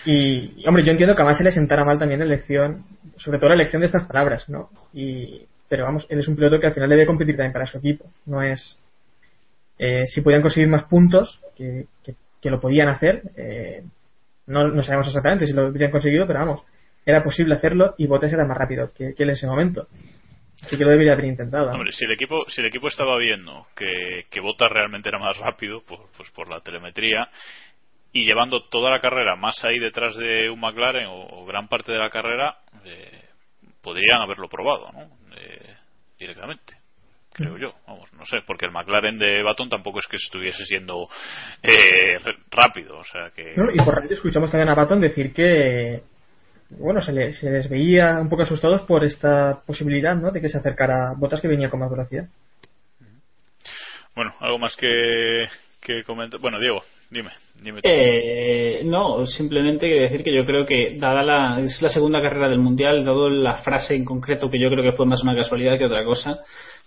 [0.06, 2.84] Y, hombre, yo entiendo que a más se le sentara mal también la elección,
[3.18, 4.70] sobre todo la elección de estas palabras, ¿no?
[4.94, 7.78] Y, pero vamos, él es un piloto que al final debe competir también para su
[7.78, 8.06] equipo.
[8.26, 8.80] No es.
[9.78, 13.84] Eh, si podían conseguir más puntos, que, que, que lo podían hacer, eh,
[14.48, 16.64] No, no sabemos exactamente si lo habrían conseguido, pero vamos,
[17.06, 19.88] era posible hacerlo y Bottas era más rápido que, él en ese momento.
[20.62, 21.72] Así que lo debería haber intentado.
[21.72, 25.38] Hombre, si el equipo, si el equipo estaba viendo que, que Bottas realmente era más
[25.38, 27.30] rápido, por, pues por la telemetría,
[28.14, 31.92] y llevando toda la carrera más ahí detrás de un McLaren o, o gran parte
[31.92, 33.22] de la carrera, eh,
[33.82, 35.02] podrían haberlo probado, ¿no?
[35.38, 35.76] Eh,
[36.20, 36.74] directamente
[37.34, 37.74] creo yo.
[37.88, 41.08] Vamos, no sé, porque el McLaren de Baton tampoco es que estuviese siendo
[41.64, 42.18] eh,
[42.52, 43.54] rápido, o sea que.
[43.56, 46.04] No, y por radio escuchamos también a Baton decir que.
[46.72, 50.32] Bueno, se, le- se les veía un poco asustados por esta posibilidad, ¿no?
[50.32, 52.26] De que se acercara Botas que venía con más velocidad.
[54.16, 55.46] Bueno, algo más que,
[55.82, 56.40] que comentar.
[56.40, 57.30] Bueno, Diego, dime.
[57.62, 57.80] dime.
[57.84, 62.50] Eh, no, simplemente quería decir que yo creo que, dada la, es la segunda carrera
[62.50, 65.78] del mundial, dado la frase en concreto que yo creo que fue más una casualidad
[65.78, 66.40] que otra cosa,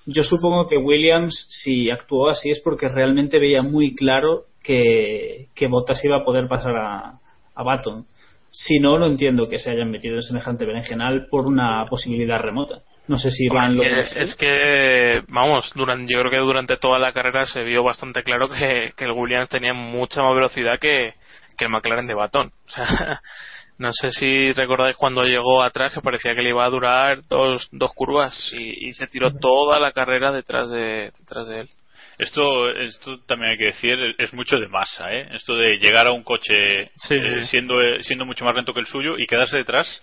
[0.06, 5.66] yo supongo que Williams, si actuó así, es porque realmente veía muy claro que, que
[5.66, 7.18] Bottas iba a poder pasar a,
[7.54, 8.06] a Baton.
[8.50, 12.82] Si no, no entiendo que se hayan metido en semejante berenjenal por una posibilidad remota.
[13.06, 16.98] No sé si van los es, es que, vamos, durante, yo creo que durante toda
[16.98, 21.12] la carrera se vio bastante claro que, que el Williams tenía mucha más velocidad que,
[21.58, 22.52] que el McLaren de Batón.
[22.66, 23.20] O sea,
[23.78, 27.68] no sé si recordáis cuando llegó atrás que parecía que le iba a durar dos,
[27.72, 31.70] dos curvas y, y se tiró toda la carrera detrás de, detrás de él.
[32.16, 35.28] Esto, esto también hay que decir, es mucho de masa, ¿eh?
[35.32, 37.46] Esto de llegar a un coche Sí, eh, sí.
[37.48, 40.00] siendo, siendo mucho más lento que el suyo y quedarse detrás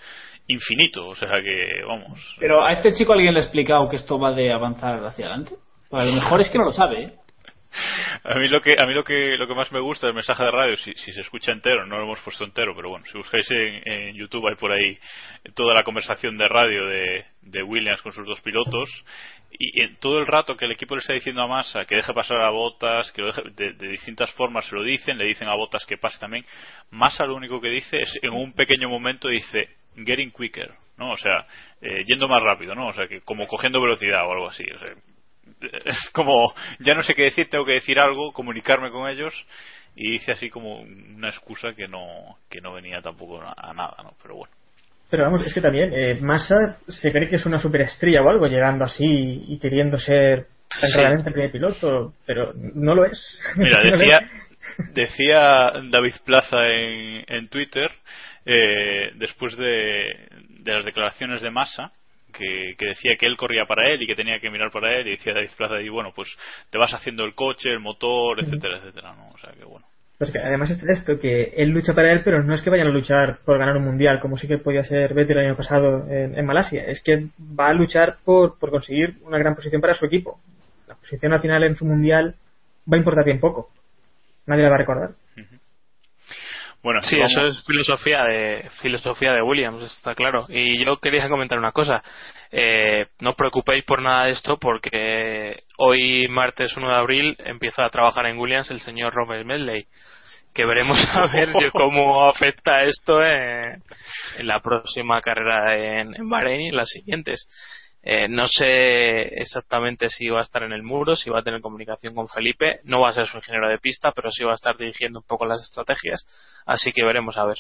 [0.52, 1.08] infinito.
[1.08, 2.20] O sea que, vamos.
[2.40, 5.56] Pero a este chico alguien le ha explicado que esto va de avanzar hacia adelante.
[5.90, 7.14] Pues a lo mejor es que no lo sabe, ¿eh?
[8.24, 10.44] A mí lo que a mí lo que lo que más me gusta del mensaje
[10.44, 13.18] de radio, si, si se escucha entero, no lo hemos puesto entero, pero bueno, si
[13.18, 14.98] buscáis en, en YouTube hay por ahí
[15.56, 18.90] toda la conversación de radio de, de Williams con sus dos pilotos
[19.52, 22.14] y en todo el rato que el equipo le está diciendo a Massa que deje
[22.14, 25.48] pasar a Botas, que lo deje, de, de distintas formas se lo dicen, le dicen
[25.48, 26.46] a Botas que pase también.
[26.90, 31.12] Massa lo único que dice es en un pequeño momento dice getting quicker, ¿no?
[31.12, 31.46] O sea,
[31.82, 32.88] eh, yendo más rápido, ¿no?
[32.88, 34.64] O sea, que como cogiendo velocidad o algo así.
[34.64, 34.90] O sea,
[35.86, 39.34] es como ya no sé qué decir, tengo que decir algo, comunicarme con ellos
[39.96, 44.14] y dice así como una excusa que no que no venía tampoco a, nada, ¿no?
[44.22, 44.54] Pero bueno.
[45.10, 48.48] Pero vamos, es que también eh, Massa se cree que es una superestrella o algo,
[48.48, 50.94] llegando así y queriendo ser tan Sí.
[50.94, 53.42] claramente el primer piloto, pero no lo es.
[53.58, 54.22] Mira, decía,
[54.94, 57.92] decía David Plaza en, en Twitter,
[58.46, 60.14] eh, después de,
[60.50, 61.92] de las declaraciones de Massa,
[62.34, 65.08] que, que decía que él corría para él y que tenía que mirar para él,
[65.08, 66.30] y decía David Plaza, y bueno, pues
[66.70, 69.30] te vas haciendo el coche, el motor, etcétera, etcétera, ¿no?
[69.30, 69.86] O sea que bueno.
[70.18, 72.86] Pues que además es esto, que él lucha para él, pero no es que vayan
[72.86, 76.08] a luchar por ganar un mundial, como sí que podía ser Vettel el año pasado
[76.10, 76.86] en, en Malasia.
[76.86, 77.26] Es que
[77.60, 80.40] va a luchar por, por conseguir una gran posición para su equipo.
[80.88, 82.36] La posición al final en su mundial
[82.88, 83.70] va a importar bien poco.
[84.46, 85.10] Nadie la va a recordar.
[86.84, 90.48] Bueno, Sí, vamos- eso es filosofía de filosofía de Williams, está claro.
[90.50, 92.02] Y yo quería comentar una cosa.
[92.52, 97.86] Eh, no os preocupéis por nada de esto porque hoy, martes 1 de abril, empieza
[97.86, 99.86] a trabajar en Williams el señor Robert Medley.
[100.54, 103.82] Que veremos a ver cómo afecta esto en,
[104.40, 107.48] en la próxima carrera en, en Bahrein y en las siguientes.
[108.04, 111.62] Eh, no sé exactamente si va a estar en el muro, si va a tener
[111.62, 112.82] comunicación con Felipe.
[112.84, 115.26] No va a ser su ingeniero de pista, pero sí va a estar dirigiendo un
[115.26, 116.26] poco las estrategias.
[116.66, 117.58] Así que veremos a ver.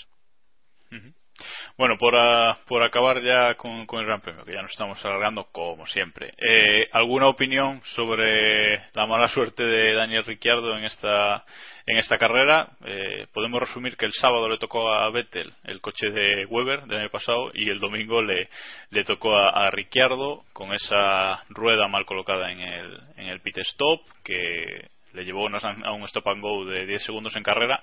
[1.77, 5.03] Bueno, por, a- por acabar ya con, con el Gran Premio, que ya nos estamos
[5.05, 6.33] alargando como siempre.
[6.37, 11.43] Eh, ¿Alguna opinión sobre la mala suerte de Daniel Ricciardo en esta,
[11.85, 12.69] en esta carrera?
[12.85, 16.99] Eh, podemos resumir que el sábado le tocó a Vettel el coche de Weber del
[16.99, 18.49] año pasado y el domingo le,
[18.91, 24.01] le tocó a, Ricciardo con esa rueda mal colocada en el, en el pit stop
[24.23, 27.81] que le llevó a un stop and go de 10 segundos en carrera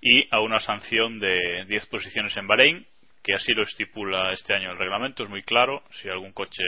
[0.00, 2.86] y a una sanción de 10 posiciones en Bahrein,
[3.26, 6.62] que así lo estipula este año el reglamento, es muy claro, si algún coche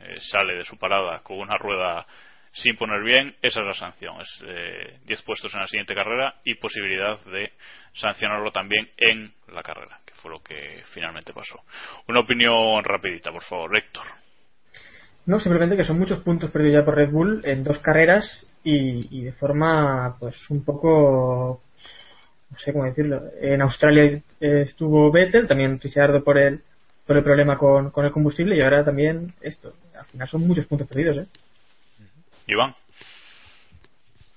[0.00, 2.04] eh, sale de su parada con una rueda
[2.50, 6.34] sin poner bien, esa es la sanción, es eh, 10 puestos en la siguiente carrera
[6.44, 7.52] y posibilidad de
[7.94, 11.60] sancionarlo también en la carrera, que fue lo que finalmente pasó.
[12.08, 14.06] Una opinión rapidita, por favor, Héctor.
[15.26, 19.20] No, simplemente que son muchos puntos perdidos ya por Red Bull en dos carreras y,
[19.20, 21.62] y de forma, pues, un poco.
[22.52, 23.22] No sé cómo decirlo.
[23.40, 26.60] En Australia estuvo Vettel, también Ricciardo por el,
[27.06, 29.72] por el problema con, con el combustible y ahora también esto.
[29.98, 31.26] Al final son muchos puntos perdidos, ¿eh?
[32.46, 32.74] Iván.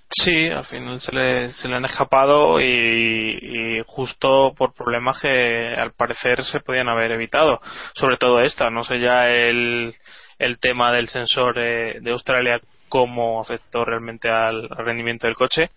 [0.10, 5.74] Sí, al final se le, se le han escapado y, y justo por problemas que
[5.76, 7.60] al parecer se podían haber evitado.
[7.96, 9.94] Sobre todo esta, no sé ya el,
[10.40, 15.72] el tema del sensor eh, de Australia cómo afectó realmente al, al rendimiento del coche,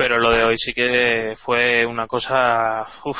[0.00, 3.18] pero lo de hoy sí que fue una cosa uf,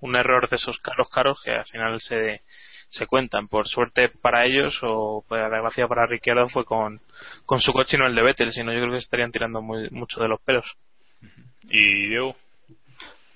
[0.00, 2.40] un error de esos caros caros que al final se,
[2.88, 3.48] se cuentan.
[3.48, 7.02] Por suerte para ellos o por desgracia para Ricciardo fue con,
[7.44, 9.60] con su coche y no el de Vettel, sino yo creo que se estarían tirando
[9.60, 10.64] muy, mucho de los pelos.
[11.68, 12.34] ¿Y Diego?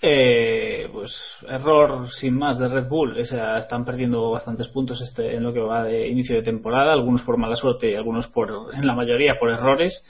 [0.01, 1.13] Eh, pues
[1.51, 3.21] error sin más de Red Bull.
[3.21, 6.95] O sea, están perdiendo bastantes puntos este, en lo que va de inicio de temporada,
[6.95, 10.03] algunos por mala suerte y algunos por, en la mayoría por errores.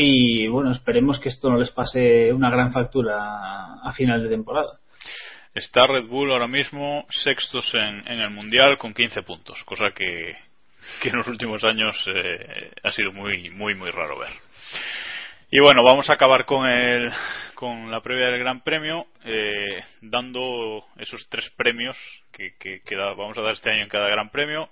[0.00, 4.78] Y bueno, esperemos que esto no les pase una gran factura a final de temporada.
[5.52, 10.36] Está Red Bull ahora mismo sextos en, el Mundial con 15 puntos, cosa que,
[11.02, 14.30] que en los últimos años eh, ha sido muy, muy, muy raro ver.
[15.50, 17.10] Y bueno, vamos a acabar con, el,
[17.54, 21.96] con la previa del Gran Premio, eh, dando esos tres premios
[22.30, 24.68] que, que, vamos a dar este año en cada Gran Premio.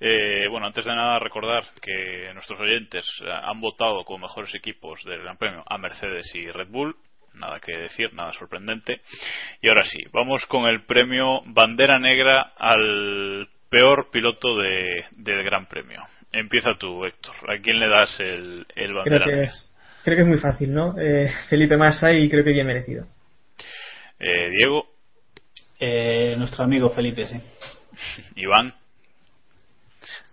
[0.00, 5.00] Eh, bueno, antes de nada recordar que nuestros oyentes eh, han votado como mejores equipos
[5.04, 6.96] del Gran Premio a Mercedes y Red Bull.
[7.34, 9.02] Nada que decir, nada sorprendente.
[9.62, 15.66] Y ahora sí, vamos con el premio Bandera Negra al peor piloto de, del Gran
[15.66, 16.02] Premio.
[16.32, 17.36] Empieza tú, Héctor.
[17.48, 19.52] ¿A quién le das el, Bandera Negra?
[20.06, 20.94] Creo que es muy fácil, ¿no?
[21.00, 23.06] Eh, Felipe Massa y creo que bien merecido.
[24.20, 24.86] Eh, Diego,
[25.80, 27.38] Eh, nuestro amigo Felipe, sí.
[28.36, 28.72] Iván,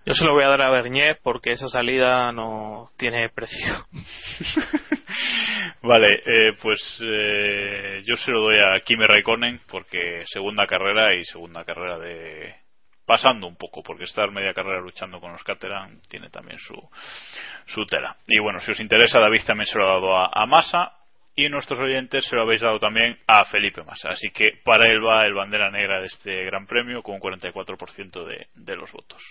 [0.06, 3.74] Yo se lo voy a dar a Bernier porque esa salida no tiene precio.
[5.82, 11.26] Vale, eh, pues eh, yo se lo doy a Kimi Raikkonen porque segunda carrera y
[11.26, 12.56] segunda carrera de
[13.06, 16.76] pasando un poco porque estar media carrera luchando con los Caterham tiene también su
[17.66, 18.18] su tela.
[18.28, 20.94] Y bueno, si os interesa, David también se lo ha dado a, a Massa
[21.36, 24.10] y nuestros oyentes se lo habéis dado también a Felipe Massa.
[24.10, 28.26] Así que para él va el bandera negra de este Gran Premio con un 44%
[28.26, 29.22] de, de los votos.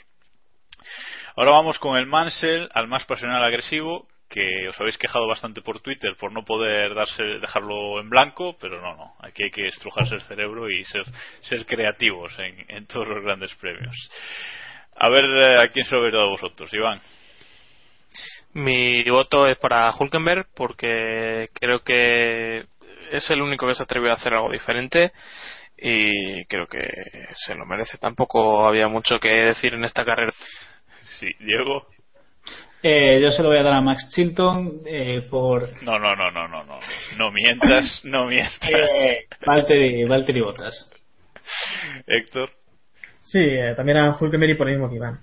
[1.37, 5.81] Ahora vamos con el Mansell, al más pasional agresivo, que os habéis quejado bastante por
[5.81, 9.15] Twitter por no poder darse, dejarlo en blanco, pero no, no.
[9.21, 11.05] Aquí hay que estrujarse el cerebro y ser,
[11.43, 13.95] ser creativos en, en todos los grandes premios.
[14.97, 17.01] A ver eh, a quién se lo habéis dado vosotros, Iván.
[18.55, 22.65] Mi voto es para Hulkenberg porque creo que
[23.11, 25.13] es el único que se atrevió a hacer algo diferente
[25.77, 26.89] y creo que
[27.45, 27.99] se lo merece.
[27.99, 30.33] Tampoco había mucho que decir en esta carrera.
[31.19, 31.87] Sí, Diego.
[32.83, 36.31] Eh, yo se lo voy a dar a Max Chilton eh, por No, no, no,
[36.33, 36.79] no, no, no.
[37.17, 38.69] No mientas, no mientas.
[38.71, 40.91] eh, Valtteri, Valtteri Bottas.
[42.07, 42.51] Héctor.
[43.23, 45.21] Sí, eh, también a Hulkenberg y por lo mismo que Iván.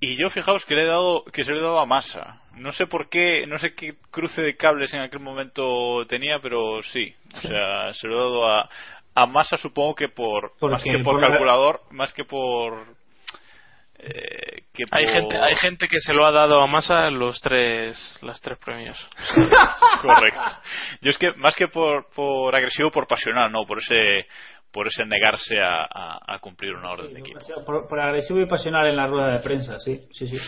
[0.00, 2.40] Y yo fijaos que le he dado que se lo he dado a Massa.
[2.56, 6.82] No sé por qué, no sé qué cruce de cables en aquel momento tenía, pero
[6.82, 7.14] sí.
[7.36, 8.68] O sea, se lo he dado a,
[9.14, 12.86] a Massa supongo que por Porque más que por por- calculador, más que por
[13.98, 17.40] eh, que Hay por- gente, hay gente que se lo ha dado a Massa los
[17.40, 18.98] tres, las tres premios.
[20.02, 20.40] correcto.
[21.00, 24.26] Yo es que más que por por agresivo, por pasional, no, por ese
[24.72, 27.38] por ese negarse a, a- a cumplir una orden de equipo.
[27.64, 30.38] Por, por agresivo y pasional en la rueda de prensa, sí, sí, sí.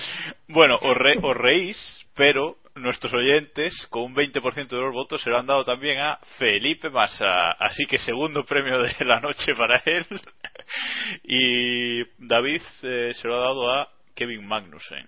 [0.49, 5.31] Bueno, os, re- os reís, pero nuestros oyentes, con un 20% de los votos, se
[5.31, 7.53] lo han dado también a Felipe Massa.
[7.53, 10.07] Así que segundo premio de la noche para él.
[11.25, 15.07] y David eh, se lo ha dado a Kevin Magnussen.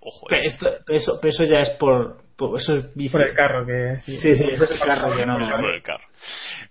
[0.00, 0.46] Ojo, Pero eh.
[0.46, 3.18] esto, pero eso, pero eso ya es por, por- eso es vicio.
[3.18, 4.20] Por el carro que sí.
[4.20, 5.36] Sí, sí, eso es el carro que no.
[5.36, 6.04] Por el carro.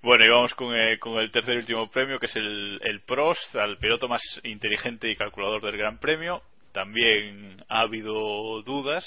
[0.02, 3.02] Bueno, y vamos con, eh, con el tercer y último premio, que es el, el
[3.02, 6.42] Prost, al piloto más inteligente y calculador del Gran Premio.
[6.78, 9.04] También ha habido dudas,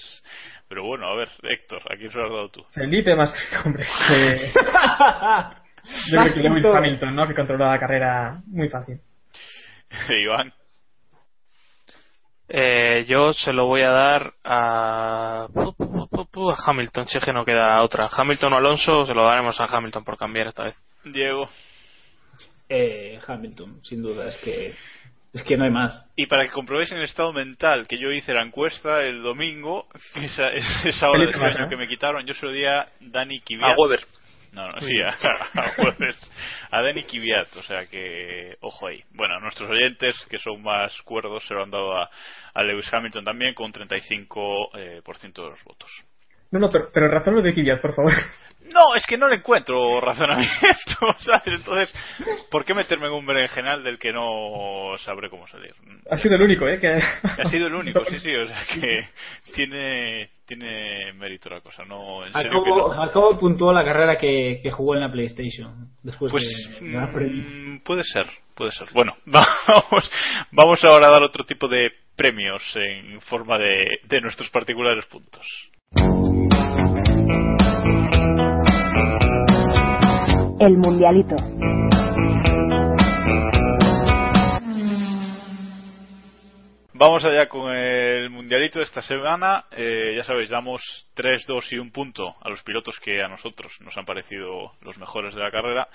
[0.68, 2.64] pero bueno, a ver, Héctor, ¿a quién se lo has dado tú?
[2.72, 3.32] Felipe más
[3.64, 3.86] hombre.
[4.10, 4.52] eh,
[6.10, 7.28] yo creo que Lewis Hamilton, ¿no?
[7.28, 8.98] Que controló la carrera muy fácil.
[10.20, 10.52] Iván.
[12.48, 17.80] Eh, yo se lo voy a dar a, a Hamilton, si es que no queda
[17.82, 18.08] otra.
[18.10, 20.74] Hamilton o Alonso, se lo daremos a Hamilton por cambiar esta vez.
[21.04, 21.48] Diego.
[22.68, 24.74] Eh, Hamilton, sin duda, es que
[25.32, 26.04] es que no hay más.
[26.16, 29.86] Y para que comprobéis en el estado mental que yo hice la encuesta el domingo,
[30.14, 33.72] esa, esa hora de sueño que me quitaron, yo se lo di a Dani Kvyat.
[33.72, 34.00] A Weber.
[34.52, 36.16] No, no, sí, a, a Weber.
[36.72, 39.02] A Dani Kvyat, o sea que, ojo ahí.
[39.12, 42.10] Bueno, nuestros oyentes, que son más cuerdos, se lo han dado a,
[42.54, 45.90] a Lewis Hamilton también con un 35% eh, por ciento de los votos.
[46.50, 48.12] No, no, pero, pero razón lo de Kvyat, por favor.
[48.72, 50.52] No, es que no le encuentro razonamiento,
[51.18, 51.46] ¿sabes?
[51.46, 51.94] Entonces,
[52.50, 55.74] ¿por qué meterme en un berenjenal del que no sabré cómo salir?
[56.10, 56.78] Ha sido el único, ¿eh?
[56.78, 59.08] Que Ha sido el único, sí, sí, o sea que
[59.54, 62.94] tiene, tiene mérito la cosa, no, en serio que Jacobo, no.
[62.94, 66.44] Jacobo puntuó la carrera que, que jugó en la PlayStation después Pues
[66.80, 68.88] de, de la mm, puede ser, puede ser.
[68.92, 70.12] Bueno, vamos,
[70.52, 75.44] vamos ahora a dar otro tipo de premios en forma de, de nuestros particulares puntos.
[80.60, 81.36] El Mundialito.
[86.92, 89.64] Vamos allá con el mundialito de esta semana.
[89.70, 90.82] Eh, ya sabéis, damos
[91.14, 94.98] 3, 2 y un punto a los pilotos que a nosotros nos han parecido los
[94.98, 95.88] mejores de la carrera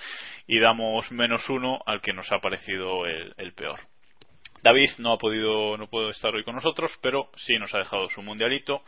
[0.48, 3.82] y damos menos uno al que nos ha parecido el, el peor.
[4.64, 8.10] David no ha podido no puede estar hoy con nosotros, pero sí nos ha dejado
[8.10, 8.82] su mundialito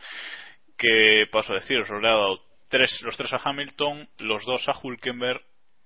[0.78, 4.66] que paso a deciros, os le ha dado tres, los tres a Hamilton, los dos
[4.68, 5.42] a Hulkenberg,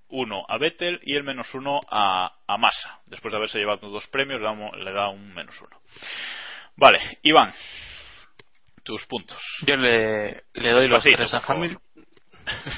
[0.09, 3.01] uno a Vettel y el menos uno a, a Massa.
[3.07, 5.80] Después de haberse llevado dos premios, le, damos, le da un menos uno.
[6.76, 7.53] Vale, Iván,
[8.82, 9.40] tus puntos.
[9.66, 11.38] Yo le, le doy los tres a.
[11.38, 11.82] Hamilton.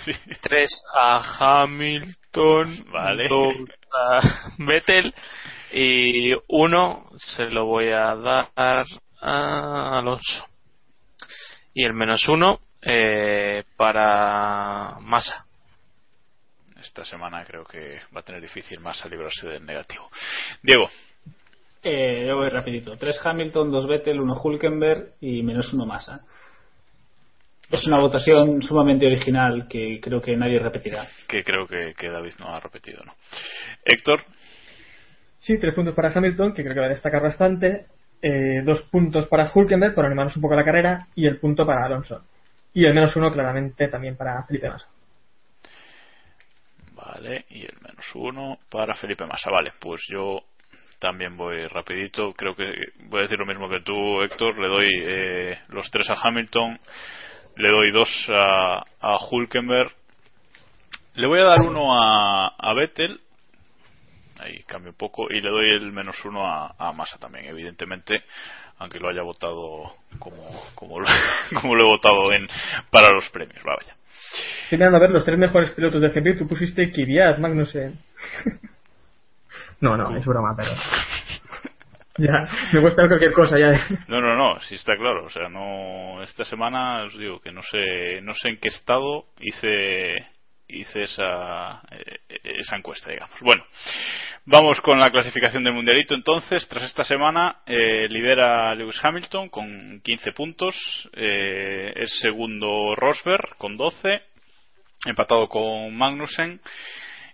[0.05, 0.12] Sí.
[0.43, 2.85] Tres a Hamilton.
[2.93, 3.29] Vale.
[3.29, 3.57] Dos
[3.91, 4.21] a
[4.59, 5.15] Vettel.
[5.73, 8.85] Y uno se lo voy a dar
[9.23, 10.47] a Alonso.
[11.75, 15.45] Y el menos uno eh, para Massa.
[16.81, 20.09] Esta semana creo que va a tener difícil más a librarse del negativo.
[20.62, 20.89] Diego,
[21.83, 22.97] Eh, yo voy rapidito.
[22.97, 26.20] 3 Hamilton, 2 Vettel, 1 Hulkenberg y menos 1 Massa.
[27.70, 31.09] Es una votación sumamente original que creo que nadie repetirá.
[31.27, 33.14] que creo que, que David no ha repetido, ¿no?
[33.85, 34.20] Héctor,
[35.39, 37.85] Sí, tres puntos para Hamilton, que creo que va a destacar bastante.
[38.27, 41.09] Eh, dos puntos para Hulkenberg, por animarnos un poco la carrera.
[41.14, 42.25] Y el punto para Alonso.
[42.72, 44.89] Y el menos uno, claramente, también para Felipe Massa.
[46.95, 49.51] Vale, y el menos uno para Felipe Massa.
[49.51, 50.41] Vale, pues yo
[50.99, 52.33] también voy rapidito.
[52.33, 52.64] Creo que
[53.11, 54.59] voy a decir lo mismo que tú, Héctor.
[54.59, 56.81] Le doy eh, los tres a Hamilton.
[57.57, 58.83] Le doy dos a,
[59.31, 59.93] Hulkenberg.
[61.16, 63.20] Le voy a dar uno a, a Vettel.
[64.41, 65.30] Ahí cambio un poco.
[65.30, 68.24] Y le doy el menos uno a, a Massa también, evidentemente.
[68.78, 70.37] Aunque lo haya votado como,
[70.74, 71.07] como, lo,
[71.61, 72.49] como lo he votado en,
[72.91, 73.62] para los premios.
[73.66, 73.97] Va, vaya.
[74.70, 76.39] Mirando a ver los tres mejores pilotos de GP.
[76.39, 77.99] Tú pusiste Kvyat, Magnussen.
[79.80, 80.70] no, no, es broma, pero.
[82.18, 83.70] ya, me puede esperar cualquier cosa ya.
[84.09, 85.26] No, no, no, sí está claro.
[85.26, 86.22] O sea, no.
[86.22, 90.35] Esta semana os digo que no sé, no sé en qué estado hice
[90.66, 92.20] hice esa eh,
[92.59, 93.38] esa encuesta, digamos.
[93.40, 93.64] Bueno,
[94.44, 96.14] vamos con la clasificación del mundialito.
[96.14, 100.74] Entonces, tras esta semana eh, lidera Lewis Hamilton con 15 puntos,
[101.14, 104.22] eh, es segundo Rosberg con 12,
[105.07, 106.61] empatado con Magnussen.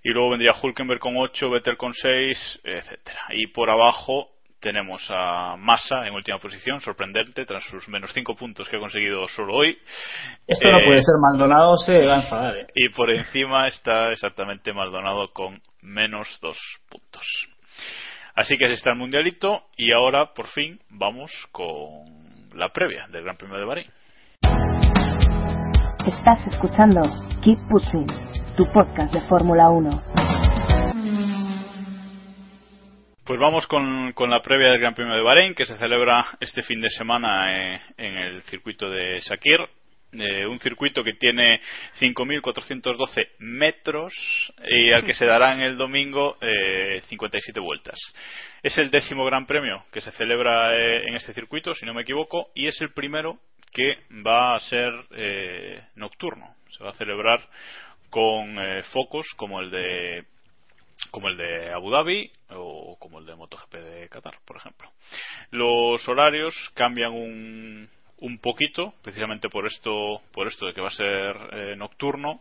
[0.02, 3.20] Y luego vendría Hulkenberg con 8, Vettel con 6, etcétera.
[3.32, 4.30] Y por abajo
[4.61, 9.26] tenemos a Massa en última posición, sorprendente, tras sus menos 5 puntos que ha conseguido
[9.28, 9.78] solo hoy.
[10.46, 11.14] Esto no Eh, puede ser.
[11.20, 12.56] Maldonado se va a enfadar.
[12.56, 12.66] ¿eh?
[12.74, 16.56] Y por encima está exactamente Maldonado con menos 2
[16.88, 17.24] puntos.
[18.36, 19.64] Así que así está el mundialito.
[19.76, 21.78] Y ahora, por fin, vamos con
[22.54, 23.90] la previa del Gran Premio de Bahrein.
[26.06, 27.00] Estás escuchando
[27.42, 28.06] Keep Pushing,
[28.56, 30.09] tu podcast de Fórmula 1.
[33.31, 36.64] Pues vamos con, con la previa del Gran Premio de Bahrein, que se celebra este
[36.64, 39.61] fin de semana eh, en el circuito de Shakir.
[40.11, 41.61] Eh, un circuito que tiene
[42.01, 44.12] 5.412 metros
[44.68, 48.01] y al que se darán el domingo eh, 57 vueltas.
[48.64, 52.03] Es el décimo Gran Premio que se celebra eh, en este circuito, si no me
[52.03, 53.39] equivoco, y es el primero
[53.72, 53.95] que
[54.26, 56.57] va a ser eh, nocturno.
[56.70, 57.49] Se va a celebrar
[58.11, 58.57] con
[58.93, 60.24] focos como el de
[61.11, 64.90] como el de Abu Dhabi o como el de MotoGP de Qatar, por ejemplo.
[65.51, 67.88] Los horarios cambian un,
[68.18, 72.40] un poquito, precisamente por esto, por esto de que va a ser eh, nocturno,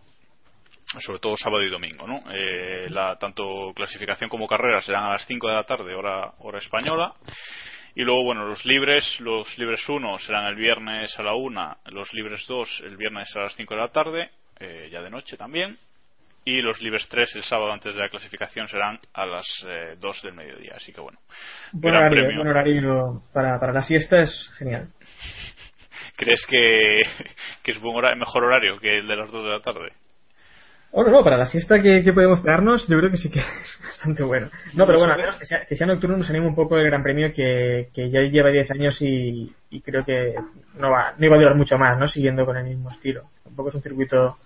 [1.00, 2.24] sobre todo sábado y domingo, ¿no?
[2.32, 6.58] Eh, la, tanto clasificación como carrera serán a las 5 de la tarde, hora, hora
[6.58, 7.14] española.
[7.96, 12.14] Y luego, bueno, los libres, los libres 1 serán el viernes a la 1, los
[12.14, 14.30] libres 2 el viernes a las 5 de la tarde,
[14.60, 15.78] eh, ya de noche también.
[16.50, 20.22] Y los libres 3 el sábado antes de la clasificación serán a las eh, 2
[20.24, 20.74] del mediodía.
[20.76, 21.20] Así que bueno,
[21.74, 24.88] Buen Gran horario, buen horario para, para la siesta es genial.
[26.18, 27.02] ¿crees que,
[27.62, 29.92] que es buen hora- mejor horario que el de las 2 de la tarde?
[30.92, 33.40] Oh, no, no, para la siesta que, que podemos pegarnos, yo creo que sí que
[33.62, 34.50] es bastante bueno.
[34.74, 36.86] No, pero bueno, al menos que sea, que sea nocturno nos anima un poco el
[36.86, 40.34] Gran Premio que, que ya lleva 10 años y, y creo que
[40.80, 42.08] no va no iba a durar mucho más, ¿no?
[42.08, 43.26] Siguiendo con el mismo estilo.
[43.44, 44.40] Tampoco es un circuito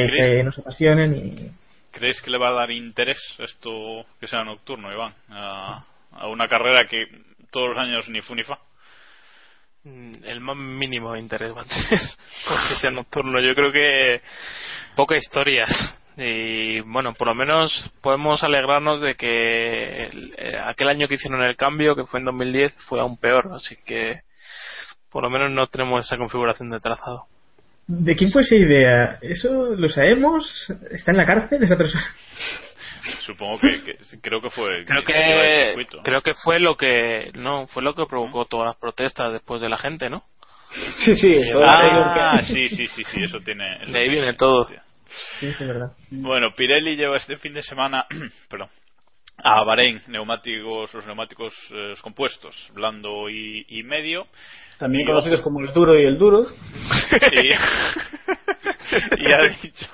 [0.00, 0.30] que, ¿Crees?
[0.36, 1.50] que nos apasione ni...
[1.90, 5.14] ¿Crees que le va a dar interés esto que sea nocturno, Iván?
[5.28, 7.04] A, a una carrera que
[7.50, 8.58] todos los años ni fu ni fa.
[9.84, 12.00] Mm, el más mínimo interés va a tener
[12.48, 13.40] porque sea nocturno.
[13.40, 14.20] Yo creo que
[14.96, 15.64] poca historia.
[16.16, 21.42] Y bueno, por lo menos podemos alegrarnos de que el- eh, aquel año que hicieron
[21.42, 23.50] el cambio, que fue en 2010, fue aún peor.
[23.54, 24.20] Así que
[25.10, 27.26] por lo menos no tenemos esa configuración de trazado.
[27.94, 29.18] ¿De quién fue esa idea?
[29.20, 30.72] ¿Eso lo sabemos?
[30.90, 32.04] ¿Está en la cárcel esa persona?
[33.26, 37.66] Supongo que, que- creo que fue el Creo que creo que fue lo que no
[37.66, 40.24] fue lo que provocó todas las protestas después de la gente, ¿no?
[41.04, 41.38] Sí, sí.
[41.62, 43.64] Ah, que- sí, sí, sí, sí, eso tiene.
[43.82, 44.66] eso De ahí tiene viene todo.
[44.68, 44.74] Sí,
[45.40, 45.92] sí, es verdad.
[46.10, 48.06] Bueno, Pirelli lleva este fin de semana,
[48.48, 48.68] perdón,
[49.44, 54.26] a Bahrein neumáticos, los neumáticos eh, los compuestos, blando y, y medio.
[54.82, 56.44] También conocidos como el duro y el duro.
[57.32, 57.50] y,
[59.22, 59.88] y ha dicho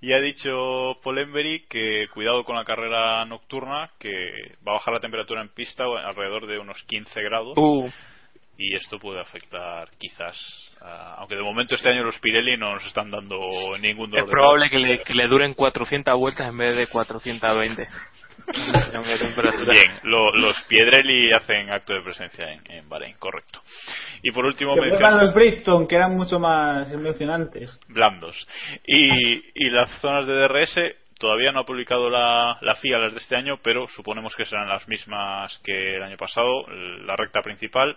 [0.00, 4.94] y ha dicho Paul Embery que cuidado con la carrera nocturna que va a bajar
[4.94, 7.90] la temperatura en pista alrededor de unos 15 grados Uh,
[8.56, 10.36] y esto puede afectar quizás
[11.16, 13.40] aunque de momento este año los Pirelli no nos están dando
[13.80, 16.86] ningún dolor es de probable que le, que le duren 400 vueltas en vez de
[16.86, 17.88] 420.
[18.48, 23.60] Bien, lo- los Piedrelli hacen acto de presencia en, en Bahrein, correcto.
[24.22, 27.78] Y por último, Que menciono- los Bridgestone, que eran mucho más emocionantes.
[27.88, 28.46] blandos.
[28.86, 33.18] Y, y las zonas de DRS todavía no ha publicado la, la FIA las de
[33.18, 37.96] este año, pero suponemos que serán las mismas que el año pasado, la recta principal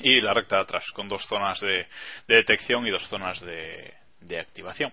[0.00, 1.86] y la recta de atrás, con dos zonas de,
[2.28, 4.92] de detección y dos zonas de, de activación.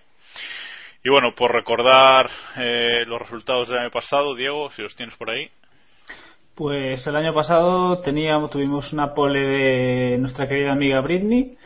[1.02, 2.28] Y bueno, por recordar
[2.58, 5.48] eh, los resultados del año pasado, Diego, si los tienes por ahí.
[6.54, 11.56] Pues el año pasado teníamos, tuvimos una pole de nuestra querida amiga Britney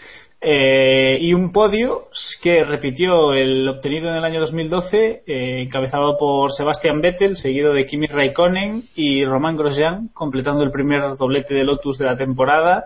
[0.41, 2.09] eh, y un podio
[2.43, 7.87] que repitió el obtenido en el año 2012, eh, encabezado por Sebastian Vettel, seguido de
[7.87, 12.85] Kimi Raikkonen y Romain Grosjean, completando el primer doblete de Lotus de la temporada,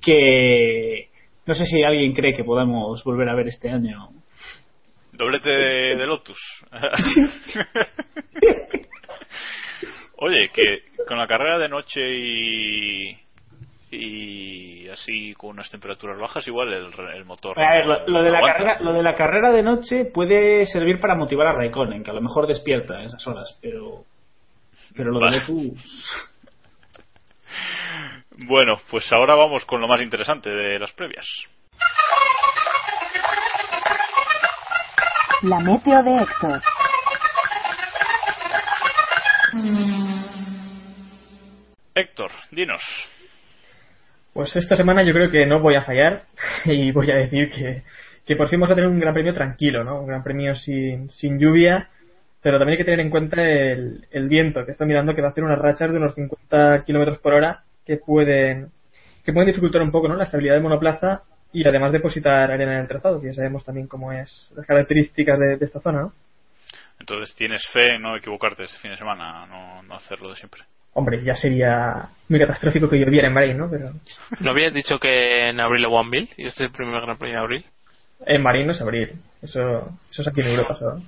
[0.00, 1.08] que
[1.46, 4.10] no sé si alguien cree que podamos volver a ver este año.
[5.16, 6.38] Doblete de, de Lotus.
[10.18, 13.24] Oye, que con la carrera de noche y
[13.96, 18.30] y así con unas temperaturas bajas igual el, el motor A ver, lo, lo de
[18.30, 22.10] la carrera, lo de la carrera de noche puede servir para motivar a Raikkonen, que
[22.10, 24.04] a lo mejor despierta a esas horas, pero
[24.96, 25.40] pero lo Vale.
[25.40, 26.30] de Lotus
[28.36, 31.26] Bueno, pues ahora vamos con lo más interesante de las previas.
[35.44, 36.62] La meteo de Héctor.
[41.94, 42.82] Héctor, dinos.
[44.32, 46.22] Pues esta semana yo creo que no voy a fallar
[46.64, 47.82] y voy a decir que,
[48.24, 50.00] que por fin vamos a tener un gran premio tranquilo, ¿no?
[50.00, 51.90] Un gran premio sin, sin lluvia,
[52.40, 55.28] pero también hay que tener en cuenta el, el viento, que está mirando que va
[55.28, 58.70] a hacer unas rachas de unos 50 kilómetros por hora que pueden,
[59.22, 60.16] que pueden dificultar un poco, ¿no?
[60.16, 61.24] La estabilidad del monoplaza
[61.54, 65.38] y además depositar arena en el trazado, que ya sabemos también cómo es las características
[65.38, 66.12] de, de esta zona, ¿no?
[67.00, 70.62] Entonces tienes fe en no equivocarte este fin de semana, no, no hacerlo de siempre.
[70.92, 73.68] Hombre, ya sería muy catastrófico que lloviera en Bahrein, ¿no?
[73.70, 73.92] Pero
[74.40, 77.36] ¿No habías dicho que en abril hubo mil y este es el primer Gran Premio
[77.36, 77.64] de abril?
[78.26, 79.12] en Bahrein no es abril.
[79.42, 79.60] Eso,
[80.10, 81.02] eso es aquí en Europa solo.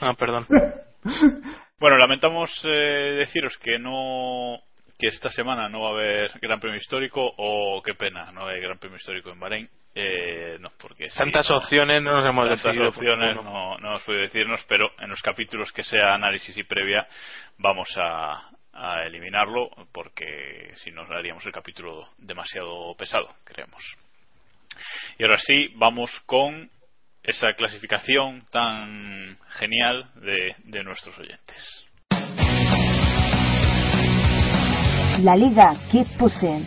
[0.00, 0.46] Ah, perdón.
[1.78, 4.58] Bueno, lamentamos eh, deciros que no
[4.98, 8.62] que esta semana no va a haber Gran Premio Histórico o qué pena, no hay
[8.62, 9.68] Gran Premio Histórico en Bahrein.
[9.98, 12.90] Eh, no, porque sí, Tantas no- opciones no nos hemos tantas decidido.
[12.90, 17.06] opciones no, no os puedo decirnos, pero en los capítulos que sea análisis y previa
[17.56, 23.80] vamos a, a eliminarlo porque si no haríamos el capítulo demasiado pesado, creemos.
[25.18, 26.68] Y ahora sí, vamos con
[27.22, 31.86] esa clasificación tan genial de, de nuestros oyentes.
[35.24, 36.66] La liga Keep Pushing.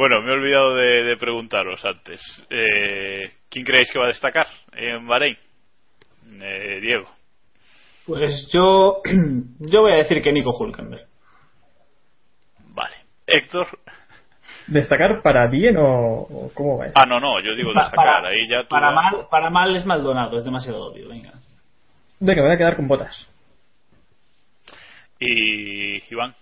[0.00, 2.22] Bueno, me he olvidado de, de preguntaros antes.
[2.48, 5.36] Eh, ¿Quién creéis que va a destacar en Bahrein?
[6.40, 7.06] Eh, Diego.
[8.06, 9.02] Pues yo,
[9.58, 11.06] yo voy a decir que Nico Hulkenberg.
[12.68, 12.96] Vale.
[13.26, 13.66] Héctor.
[14.68, 15.82] ¿Destacar para bien o,
[16.22, 16.94] o cómo va eso?
[16.96, 18.24] Ah, no, no, yo digo destacar.
[18.24, 21.34] Ahí ya tú para, vas- mal, para mal es Maldonado, es demasiado obvio, venga.
[22.20, 23.28] Venga, me voy a quedar con botas.
[25.18, 26.34] Y Iván.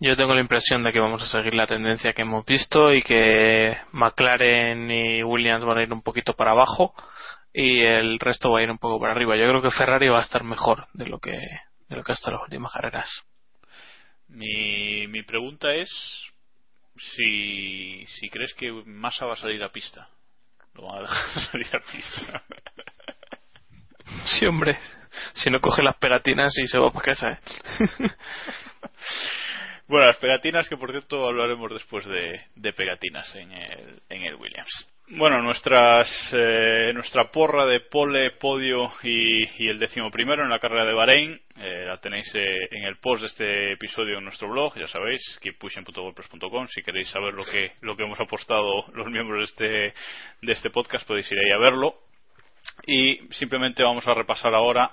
[0.00, 3.02] Yo tengo la impresión de que vamos a seguir la tendencia que hemos visto y
[3.02, 6.92] que McLaren y Williams van a ir un poquito para abajo
[7.52, 9.36] y el resto va a ir un poco para arriba.
[9.36, 11.38] Yo creo que Ferrari va a estar mejor de lo que
[11.88, 13.22] de lo que ha estado en las últimas carreras.
[14.28, 15.90] Mi, mi pregunta es
[16.96, 20.08] si, si crees que Massa va a salir a pista.
[20.74, 22.42] Lo van a dejar salir a pista.
[24.26, 24.76] Sí, hombre,
[25.34, 27.30] si no coge las pegatinas y se va para casa.
[27.30, 27.38] ¿eh?
[29.88, 34.34] bueno, las pegatinas que por cierto hablaremos después de, de pegatinas en el, en el
[34.36, 34.94] Williams.
[35.06, 40.86] Bueno, nuestras, eh, nuestra porra de pole, podio y, el décimo primero en la carrera
[40.86, 44.74] de Bahrein eh, la tenéis eh, en el post de este episodio en nuestro blog,
[44.78, 46.68] ya sabéis, keeppushing.wordpress.com.
[46.68, 50.00] Si queréis saber lo que, lo que hemos apostado los miembros de este,
[50.40, 51.96] de este podcast, podéis ir ahí a verlo.
[52.86, 54.90] Y simplemente vamos a repasar ahora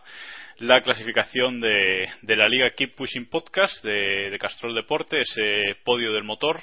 [0.62, 6.14] la clasificación de, de la liga Keep Pushing Podcast de, de Castrol Deporte, ese podio
[6.14, 6.62] del motor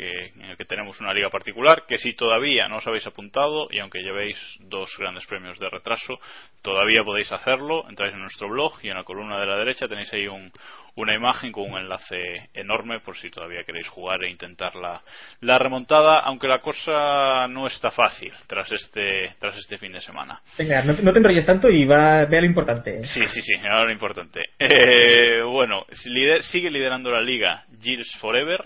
[0.00, 3.68] que, en el que tenemos una liga particular, que si todavía no os habéis apuntado
[3.70, 6.18] y aunque llevéis dos grandes premios de retraso,
[6.62, 10.12] todavía podéis hacerlo, entráis en nuestro blog y en la columna de la derecha tenéis
[10.14, 10.50] ahí un,
[10.96, 15.02] una imagen con un enlace enorme por si todavía queréis jugar e intentar la,
[15.40, 20.40] la remontada, aunque la cosa no está fácil tras este, tras este fin de semana.
[20.58, 23.04] Venga, no, no te enrolles tanto y va, ve a lo importante.
[23.04, 24.40] Sí, sí, sí, ahora lo importante.
[24.58, 28.64] Eh, bueno, lider- sigue liderando la liga Gears Forever,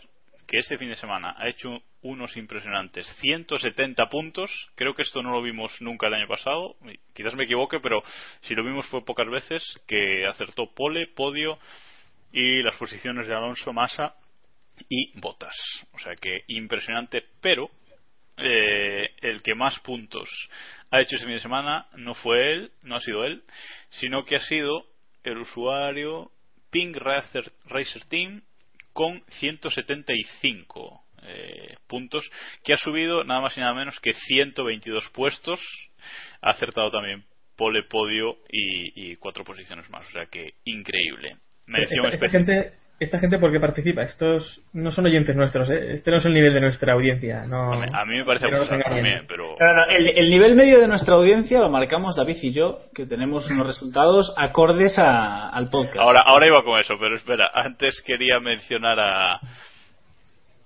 [0.55, 4.53] que este fin de semana ha hecho unos impresionantes 170 puntos.
[4.77, 6.77] Creo que esto no lo vimos nunca el año pasado.
[7.13, 8.05] Quizás me equivoque, pero
[8.43, 11.59] si lo vimos fue pocas veces que acertó pole, podio
[12.31, 14.15] y las posiciones de Alonso, Massa
[14.89, 15.57] y Botas.
[15.93, 17.69] O sea que impresionante, pero
[18.37, 20.29] eh, el que más puntos
[20.93, 23.43] ha hecho ese fin de semana no fue él, no ha sido él,
[23.89, 24.87] sino que ha sido
[25.25, 26.31] el usuario
[26.71, 28.43] Pink Racer, Racer Team
[28.95, 32.24] con 175 eh, puntos,
[32.64, 35.61] que ha subido nada más y nada menos que 122 puestos,
[36.40, 37.24] ha acertado también
[37.57, 41.36] pole, podio y, y cuatro posiciones más, o sea que increíble.
[41.66, 42.47] Mención Esta, esta especial.
[42.47, 44.03] gente, esta gente, ¿por qué participa?
[44.03, 45.92] Estos no son oyentes nuestros, ¿eh?
[45.92, 47.45] Este no es el nivel de nuestra audiencia.
[47.47, 48.80] No, a mí me parece abusado
[49.28, 52.80] pero No, no, el, el nivel medio de nuestra audiencia lo marcamos David y yo,
[52.95, 55.99] que tenemos unos resultados acordes a- al podcast.
[55.99, 59.40] Ahora, ahora iba con eso, pero espera, antes quería mencionar a,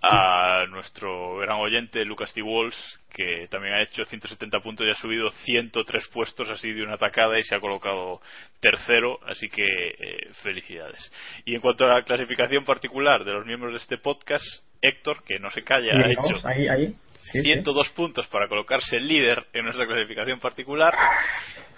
[0.02, 2.40] a nuestro gran oyente Lucas T.
[2.42, 2.76] Walls,
[3.10, 7.38] que también ha hecho 170 puntos y ha subido 103 puestos así de una atacada
[7.38, 8.20] y se ha colocado
[8.60, 11.00] tercero, así que eh, felicidades.
[11.44, 14.44] Y en cuanto a la clasificación particular de los miembros de este podcast,
[14.80, 16.94] Héctor, que no se calla, ha hecho ahí, ahí.
[17.32, 17.42] Sí, sí.
[17.42, 20.94] 102 puntos para colocarse líder en nuestra clasificación particular,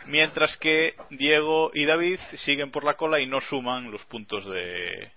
[0.07, 5.11] mientras que Diego y David siguen por la cola y no suman los puntos de.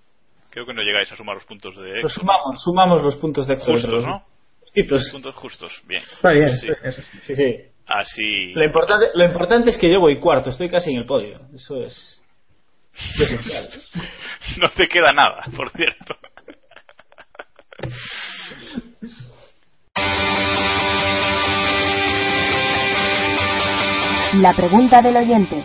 [0.54, 2.00] Creo que no llegáis a sumar los puntos de.
[2.02, 4.24] Pues sumamos, sumamos los puntos de Justos, los- ¿no?
[4.62, 5.10] Justitos.
[5.12, 6.04] Puntos justos, bien.
[6.04, 6.68] Está bien, Sí.
[6.68, 7.02] sí.
[7.24, 7.56] Sí, sí.
[7.88, 8.54] Así.
[8.54, 11.40] Lo importante, lo importante es que yo voy cuarto, estoy casi en el podio.
[11.56, 12.22] Eso es.
[13.16, 13.70] es esencial.
[14.62, 16.16] No te queda nada, por cierto.
[24.42, 25.64] La pregunta del oyente.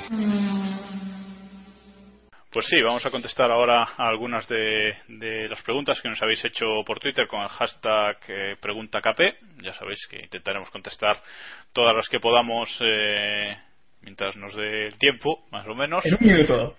[2.51, 6.43] Pues sí, vamos a contestar ahora a algunas de, de las preguntas que nos habéis
[6.47, 9.21] hecho por Twitter con el hashtag eh, PreguntaKP.
[9.63, 11.23] Ya sabéis que intentaremos contestar
[11.75, 13.55] todas las que podamos eh,
[14.01, 16.07] mientras nos dé el tiempo, más o menos.
[16.07, 16.77] En un minuto.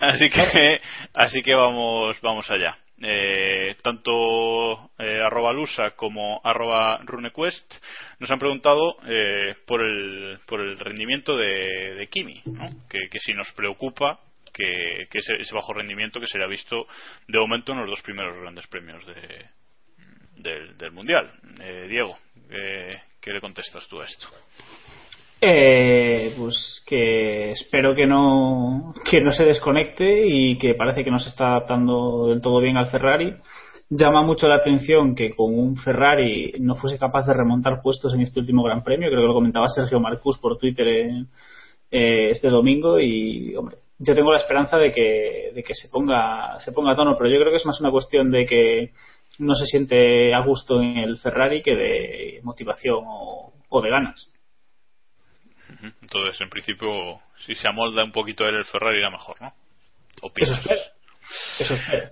[0.00, 0.80] Así que,
[1.14, 2.76] así que vamos, vamos allá.
[3.00, 7.72] Eh, tanto eh, arroba lusa como arroba runequest
[8.18, 12.66] nos han preguntado eh, por, el, por el rendimiento de, de Kimi, ¿no?
[12.88, 14.18] que, que si nos preocupa
[14.52, 16.86] que, que ese, ese bajo rendimiento que se le ha visto
[17.26, 21.32] de momento en los dos primeros grandes premios de, del, mundial.
[21.60, 22.16] Eh, Diego,
[22.50, 24.28] eh, ¿qué le contestas tú a esto?
[25.44, 31.18] Eh, pues que espero que no que no se desconecte y que parece que no
[31.18, 33.34] se está adaptando del todo bien al Ferrari.
[33.90, 38.20] Llama mucho la atención que con un Ferrari no fuese capaz de remontar puestos en
[38.20, 39.08] este último Gran Premio.
[39.08, 41.24] Creo que lo comentaba Sergio Marcus por Twitter eh,
[41.90, 46.58] eh, este domingo y hombre, yo tengo la esperanza de que de que se ponga
[46.60, 48.92] se ponga a tono, pero yo creo que es más una cuestión de que
[49.38, 54.32] no se siente a gusto en el Ferrari que de motivación o, o de ganas.
[56.02, 59.52] Entonces, en principio, si se amolda un poquito él el Ferrari, irá mejor, ¿no?
[60.22, 60.52] Espero.
[61.58, 62.10] Eso espero.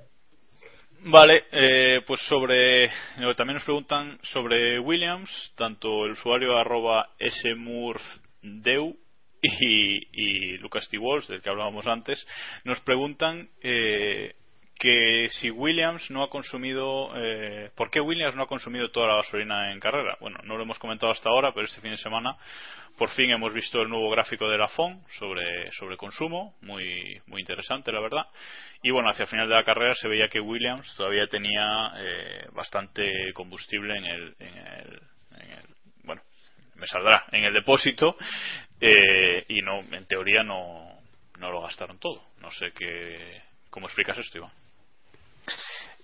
[1.02, 2.90] Vale, eh, pues sobre.
[3.36, 8.96] También nos preguntan sobre Williams, tanto el usuario arroba smurfdeu
[9.42, 10.98] y, y Lucas T.
[10.98, 12.26] Walsh, del que hablábamos antes,
[12.64, 14.34] nos preguntan eh,
[14.78, 17.12] que si Williams no ha consumido.
[17.16, 20.16] Eh, ¿Por qué Williams no ha consumido toda la gasolina en carrera?
[20.20, 22.36] Bueno, no lo hemos comentado hasta ahora, pero este fin de semana
[23.00, 27.40] por fin hemos visto el nuevo gráfico de la FON sobre, sobre consumo, muy, muy
[27.40, 28.26] interesante, la verdad.
[28.82, 32.46] Y bueno, hacia el final de la carrera se veía que Williams todavía tenía eh,
[32.52, 34.34] bastante combustible en el,
[36.80, 38.16] me saldrá, en el depósito
[38.80, 40.98] eh, y no, en teoría no,
[41.38, 42.22] no lo gastaron todo.
[42.40, 44.50] No sé qué, cómo explicas esto, Iván.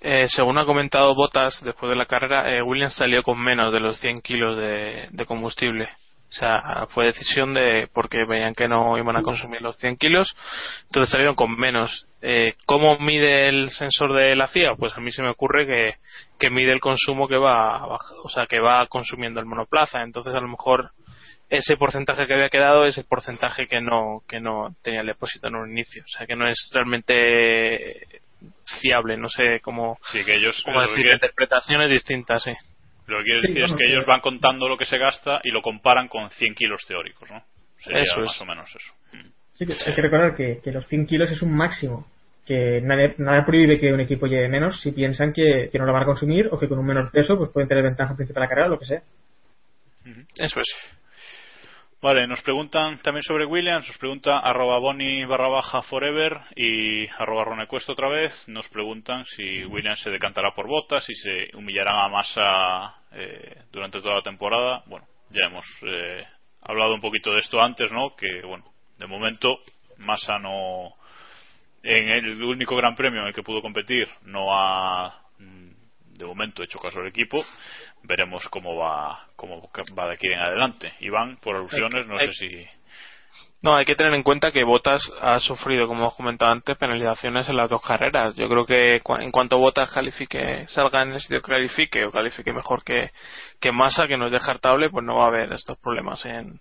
[0.00, 3.80] eh, según ha comentado Botas después de la carrera, eh, Williams salió con menos de
[3.80, 5.88] los 100 kilos de, de combustible.
[6.28, 10.34] O sea, fue decisión de porque veían que no iban a consumir los 100 kilos,
[10.86, 12.06] entonces salieron con menos.
[12.20, 14.74] Eh, ¿Cómo mide el sensor de la FIA?
[14.74, 15.94] Pues a mí se me ocurre que,
[16.38, 20.02] que mide el consumo que va, o sea, que va consumiendo el monoplaza.
[20.02, 20.90] Entonces a lo mejor
[21.48, 25.46] ese porcentaje que había quedado es el porcentaje que no que no tenía el depósito
[25.46, 26.02] en un inicio.
[26.02, 28.20] O sea, que no es realmente
[28.80, 29.16] fiable.
[29.16, 30.60] No sé cómo, Sí, que ellos.
[30.64, 32.52] cómo que decir, interpretaciones distintas, sí.
[33.07, 35.50] Lo que quiero Sí, decir es que ellos van contando lo que se gasta y
[35.50, 37.42] lo comparan con 100 kilos teóricos, ¿no?
[37.78, 38.40] Sería Eso más es.
[38.40, 38.92] o menos eso.
[39.12, 39.30] Mm.
[39.52, 42.07] Sí, que hay que recordar que, que los 100 kilos es un máximo.
[42.44, 45.92] Que nadie, nada prohíbe que un equipo lleve menos si piensan que, que no lo
[45.92, 48.40] van a consumir o que con un menor peso pues pueden tener ventaja al principio
[48.40, 49.02] de la carrera o lo que sea.
[50.36, 50.66] Eso es.
[52.03, 57.44] Vale, nos preguntan también sobre Williams, nos pregunta arroba boni barra baja forever y arroba
[57.44, 62.09] ronecuesto otra vez, nos preguntan si Williams se decantará por botas, si se humillarán a
[62.09, 64.82] Massa eh, durante toda la temporada.
[64.86, 66.22] Bueno, ya hemos eh,
[66.61, 68.14] hablado un poquito de esto antes, ¿no?
[68.14, 68.64] Que, bueno,
[68.99, 69.59] de momento
[69.97, 70.94] Massa no...
[71.82, 75.70] En el único gran premio en el que pudo competir no ha mm,
[76.18, 77.42] de momento hecho caso al equipo
[78.07, 82.66] veremos cómo va cómo va de aquí en adelante Iván por alusiones no sé si
[83.62, 87.48] No, hay que tener en cuenta que Botas ha sufrido, como os comentado antes, penalizaciones
[87.48, 88.36] en las dos carreras.
[88.36, 92.52] Yo creo que en cuanto Botas califique, salga en el sitio que califique o califique
[92.52, 93.11] mejor que,
[93.61, 96.61] que Massa, que no es descartable, pues no va a haber estos problemas en,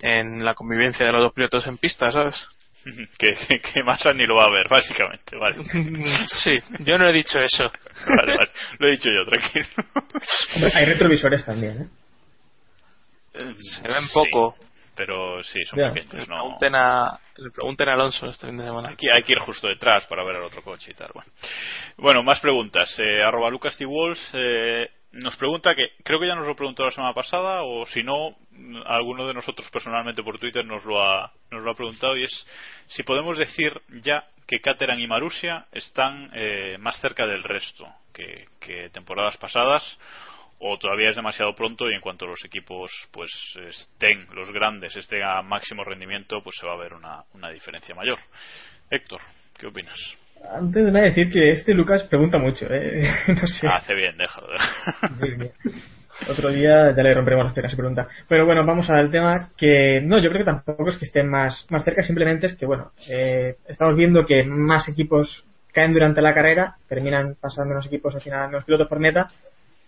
[0.00, 2.48] en la convivencia de los dos pilotos en pista, ¿sabes?
[3.18, 5.56] que, que, que Massa ni lo va a ver básicamente vale
[6.26, 7.70] sí, yo no he dicho eso.
[8.16, 8.50] vale, vale.
[8.78, 9.66] lo he dicho yo tranquilo
[10.74, 11.88] hay retrovisores también, ¿eh?
[13.58, 14.56] Se ven poco.
[14.60, 15.92] Sí, pero sí son Ya.
[15.92, 18.90] pequeños Le no pregunten, a, le pregunten a Alonso este fin de semana.
[18.90, 21.10] Aquí hay que ir justo detrás para ver al otro coche y tal.
[21.14, 21.30] Bueno,
[21.96, 22.94] bueno más preguntas.
[22.98, 23.86] Eh, arroba Lucas T.
[23.86, 27.84] Walls, eh, nos pregunta que, creo que ya nos lo preguntó la semana pasada, o
[27.86, 28.36] si no,
[28.86, 32.46] alguno de nosotros personalmente por Twitter nos lo ha, nos lo ha preguntado, y es
[32.86, 38.48] si podemos decir ya que Caterham y Marusia están eh, más cerca del resto que,
[38.92, 39.98] temporadas pasadas,
[40.58, 43.30] o todavía es demasiado pronto y en cuanto los equipos pues
[43.68, 48.20] estén los grandes estén a máximo rendimiento pues se va a ver una diferencia mayor
[48.88, 49.20] Héctor
[49.58, 49.98] ¿qué opinas?
[50.50, 53.08] Antes de nada decir que este Lucas pregunta mucho, ¿eh?
[53.28, 53.68] no sé.
[53.68, 54.48] hace bien déjalo.
[56.28, 58.08] Otro día ya le romperemos las piernas y pregunta.
[58.28, 61.66] Pero bueno, vamos al tema que no, yo creo que tampoco es que estén más,
[61.70, 66.34] más cerca, simplemente es que, bueno, eh, estamos viendo que más equipos caen durante la
[66.34, 69.26] carrera, terminan pasando los equipos al final, los pilotos por meta.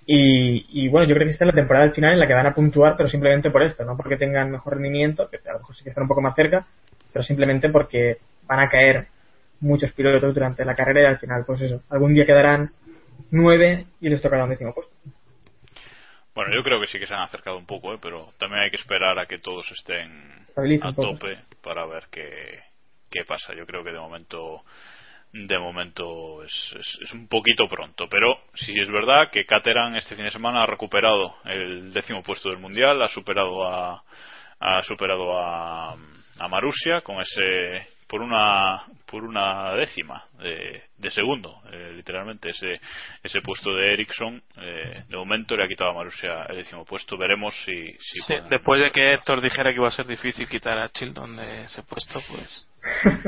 [0.07, 2.34] Y, y bueno, yo creo que esta es la temporada al final en la que
[2.34, 5.61] van a puntuar, pero simplemente por esto, no porque tengan mejor rendimiento, que a lo
[5.61, 6.66] mejor sí que están un poco más cerca,
[7.12, 9.07] pero simplemente porque van a caer
[9.61, 12.70] muchos pilotos durante la carrera y al final, pues eso, algún día quedarán
[13.30, 14.94] nueve y les tocará un décimo puesto.
[16.34, 17.98] bueno yo creo que sí que se han acercado un poco ¿eh?
[18.00, 22.61] pero también hay que esperar a que todos estén Estabiliza a tope para ver qué,
[23.11, 24.62] qué pasa yo creo que de momento
[25.32, 30.14] de momento es, es, es un poquito pronto pero sí es verdad que Caterham este
[30.14, 34.05] fin de semana ha recuperado el décimo puesto del mundial ha superado a
[34.61, 41.62] ha superado a, a Marusia con ese por una por una décima de, de segundo
[41.72, 42.80] eh, literalmente ese
[43.24, 47.16] ese puesto de Ericsson eh, de momento le ha quitado a Marusia el décimo puesto
[47.18, 50.48] veremos si, si Sí, pueden- después de que Héctor dijera que iba a ser difícil
[50.48, 52.68] quitar a Chilton de ese puesto, pues.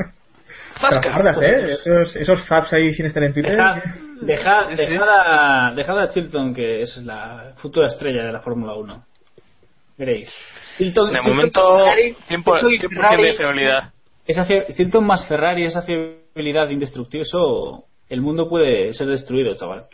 [0.79, 1.71] Pero guardas, ¿eh?
[1.71, 3.51] Esos, esos faps ahí sin estar en Twitter.
[3.51, 3.81] Deja,
[4.21, 9.03] deja, dejad a, dejad a Chilton, que es la futura estrella de la Fórmula 1.
[9.97, 10.33] Veréis.
[10.77, 13.93] Chilton, De Chilton momento, Ferrari, 100%, Chilton y 100% Ferrari, de fiabilidad.
[14.27, 19.85] Esa Chilton más Ferrari, esa fiabilidad indestructible, eso el mundo puede ser destruido, chaval.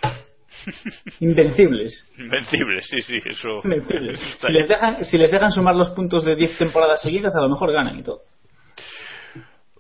[1.20, 2.12] Invencibles.
[2.18, 3.60] Invencibles, sí, sí, eso.
[3.64, 4.20] Invencibles.
[4.40, 7.50] Si les, dejan, si les dejan sumar los puntos de 10 temporadas seguidas, a lo
[7.50, 8.22] mejor ganan y todo.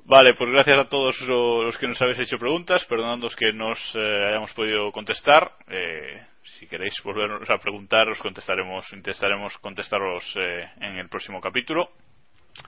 [0.05, 3.77] Vale, pues gracias a todos lo- los que nos habéis hecho preguntas, perdonándonos que nos
[3.95, 5.51] eh, hayamos podido contestar.
[5.69, 11.89] Eh, si queréis volvernos a preguntar, os contestaremos, intentaremos contestaros eh, en el próximo capítulo.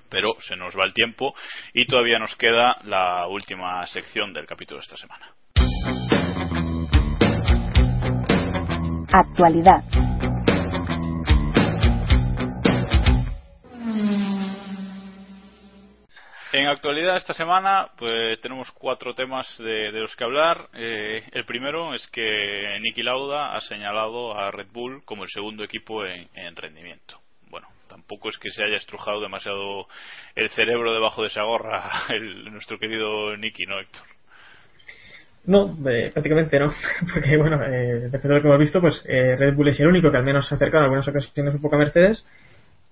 [0.10, 1.36] Pero se nos va el tiempo
[1.74, 5.34] y todavía nos queda la última sección del capítulo de esta semana.
[9.12, 9.84] Actualidad.
[16.56, 20.70] En actualidad esta semana pues tenemos cuatro temas de, de los que hablar.
[20.74, 25.66] Eh, el primero es que Niki Lauda ha señalado a Red Bull como el segundo
[25.66, 27.25] equipo en, en rendimiento.
[27.50, 29.88] Bueno, tampoco es que se haya estrujado demasiado
[30.36, 34.04] el cerebro debajo de esa gorra el, nuestro querido Niki, ¿no, Héctor?
[35.46, 36.72] No, eh, prácticamente no,
[37.14, 40.10] porque bueno, eh, de lo que hemos visto, pues eh, Red Bull es el único
[40.10, 42.26] que al menos se ha acercado en algunas ocasiones un poco a Mercedes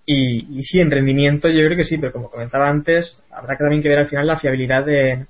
[0.06, 3.64] y, y sí, en rendimiento yo creo que sí, pero como comentaba antes, habrá que
[3.64, 5.26] también que ver al final la fiabilidad de,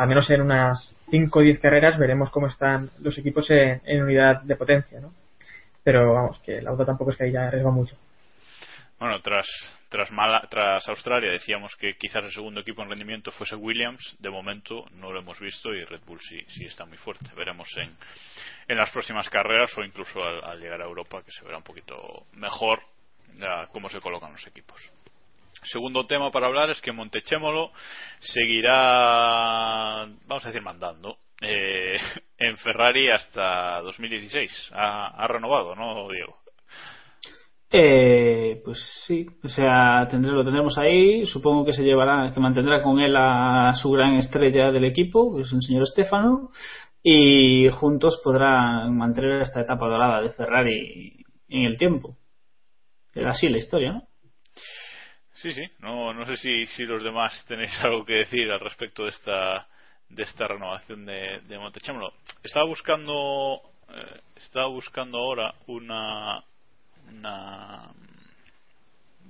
[0.00, 4.40] al menos en unas 5 o 10 carreras, veremos cómo están los equipos en, unidad
[4.42, 5.12] de potencia, ¿no?
[5.84, 7.96] Pero vamos, que el auto tampoco es que haya arriesgado mucho.
[9.00, 9.48] Bueno, tras
[9.90, 14.16] tras, Mala, tras Australia decíamos que quizás el segundo equipo en rendimiento fuese Williams.
[14.20, 17.28] De momento no lo hemos visto y Red Bull sí, sí está muy fuerte.
[17.34, 17.96] Veremos en,
[18.68, 21.64] en las próximas carreras o incluso al, al llegar a Europa que se verá un
[21.64, 22.80] poquito mejor
[23.72, 24.80] cómo se colocan los equipos.
[25.62, 27.72] Segundo tema para hablar es que Montechémolo
[28.20, 31.96] seguirá, vamos a decir, mandando eh,
[32.38, 34.70] en Ferrari hasta 2016.
[34.72, 36.39] Ha, ha renovado, ¿no, Diego?
[37.72, 41.24] Eh, pues sí, o sea, lo tendremos ahí.
[41.26, 45.42] Supongo que se llevará, que mantendrá con él a su gran estrella del equipo, que
[45.42, 46.50] es el señor Stefano,
[47.02, 52.16] y juntos podrán mantener esta etapa dorada de Ferrari en el tiempo.
[53.14, 54.02] Era así la historia, ¿no?
[55.34, 55.62] Sí, sí.
[55.78, 59.66] No, no sé si, si los demás tenéis algo que decir al respecto de esta
[60.08, 61.58] de esta renovación de, de.
[62.42, 66.42] Estaba buscando eh, estaba buscando ahora una
[67.12, 67.92] una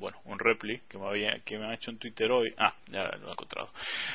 [0.01, 2.53] bueno, un repli que me, había, que me ha hecho en Twitter hoy.
[2.57, 3.70] Ah, ya lo he encontrado.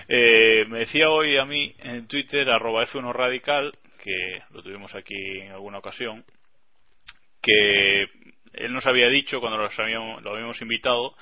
[0.08, 3.72] Eh, me decía hoy a mí en Twitter, arroba F1 Radical,
[4.04, 6.26] que lo tuvimos aquí en alguna ocasión,
[7.40, 8.04] que
[8.54, 11.16] él nos había dicho cuando los habíamos, lo habíamos invitado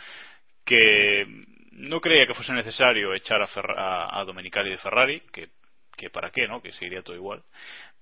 [0.63, 1.25] que
[1.71, 5.49] no creía que fuese necesario echar a, Ferra, a, Domenicali de Ferrari, que,
[5.97, 6.61] que para qué, ¿no?
[6.61, 7.43] Que seguiría todo igual.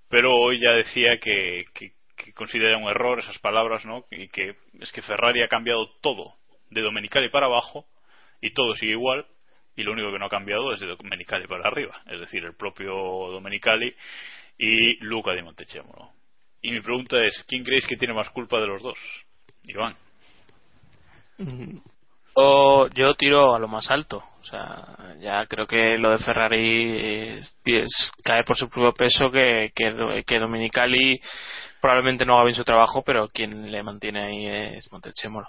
[0.10, 1.94] Pero hoy ya decía que, que,
[2.24, 4.06] que considera un error esas palabras, ¿no?
[4.12, 6.36] Y que es que Ferrari ha cambiado todo
[6.70, 7.86] de Domenicali para abajo
[8.42, 9.26] y todo sigue igual
[9.76, 12.56] y lo único que no ha cambiado es de Domenicali para arriba, es decir, el
[12.56, 13.94] propio Domenicali
[14.58, 16.12] y Luca di Montechémolo.
[16.62, 19.00] Y mi pregunta es, ¿quién creéis que tiene más culpa de los dos?
[19.64, 19.96] Iván.
[22.34, 24.24] O yo tiro a lo más alto.
[24.40, 27.40] O sea, ya creo que lo de Ferrari
[28.24, 31.20] cae por su propio peso que, que, que Dominicali
[31.82, 35.48] probablemente no haga bien su trabajo, pero quien le mantiene ahí es Montechémolo.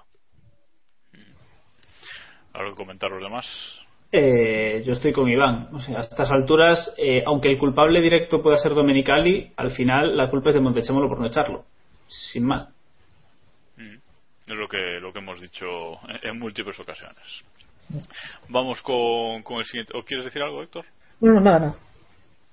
[2.54, 3.46] ¿Algo que comentar los demás?
[4.10, 5.68] Eh, yo estoy con Iván.
[5.72, 10.16] O sea, a estas alturas, eh, aunque el culpable directo pueda ser Domenicali, al final
[10.16, 11.64] la culpa es de Montechémolo por no echarlo.
[12.06, 12.68] Sin más.
[13.76, 13.94] Mm.
[14.46, 15.66] Es lo que, lo que hemos dicho
[16.08, 17.42] en, en múltiples ocasiones.
[18.48, 19.96] Vamos con, con el siguiente.
[19.96, 20.84] ¿O quieres decir algo, Héctor?
[21.20, 21.76] No, nada, nada.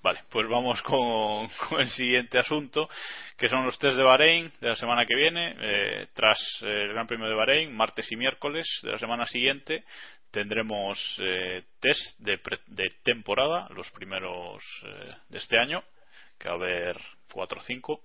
[0.02, 2.90] Vale, pues vamos con, el siguiente asunto,
[3.38, 5.56] que son los test de Bahrein de la semana que viene.
[5.60, 9.84] Eh, tras el Gran Premio de Bahrein, martes y miércoles de la semana siguiente,
[10.32, 15.84] tendremos eh, test de, pre, de, temporada, los primeros eh, de este año,
[16.38, 16.98] que va a haber
[17.34, 18.02] 4 o 5.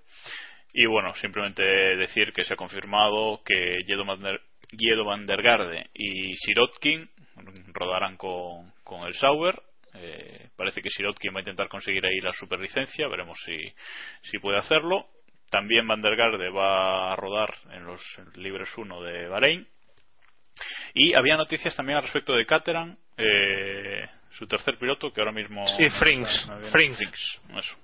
[0.73, 7.09] Y bueno, simplemente decir que se ha confirmado que Guido Van der Garde y Sirotkin
[7.73, 9.55] rodarán con, con el Sauber
[9.95, 13.57] eh, parece que Sirotkin va a intentar conseguir ahí la superlicencia, veremos si,
[14.23, 15.07] si puede hacerlo.
[15.51, 18.01] También Van der Garde va a rodar en los
[18.35, 19.69] libres 1 de Bahrein.
[20.95, 25.65] Y había noticias también al respecto de Caterham, eh, su tercer piloto, que ahora mismo.
[25.67, 26.47] Sí, Frings.
[26.49, 26.99] No Frings.
[26.99, 27.77] Frings eso,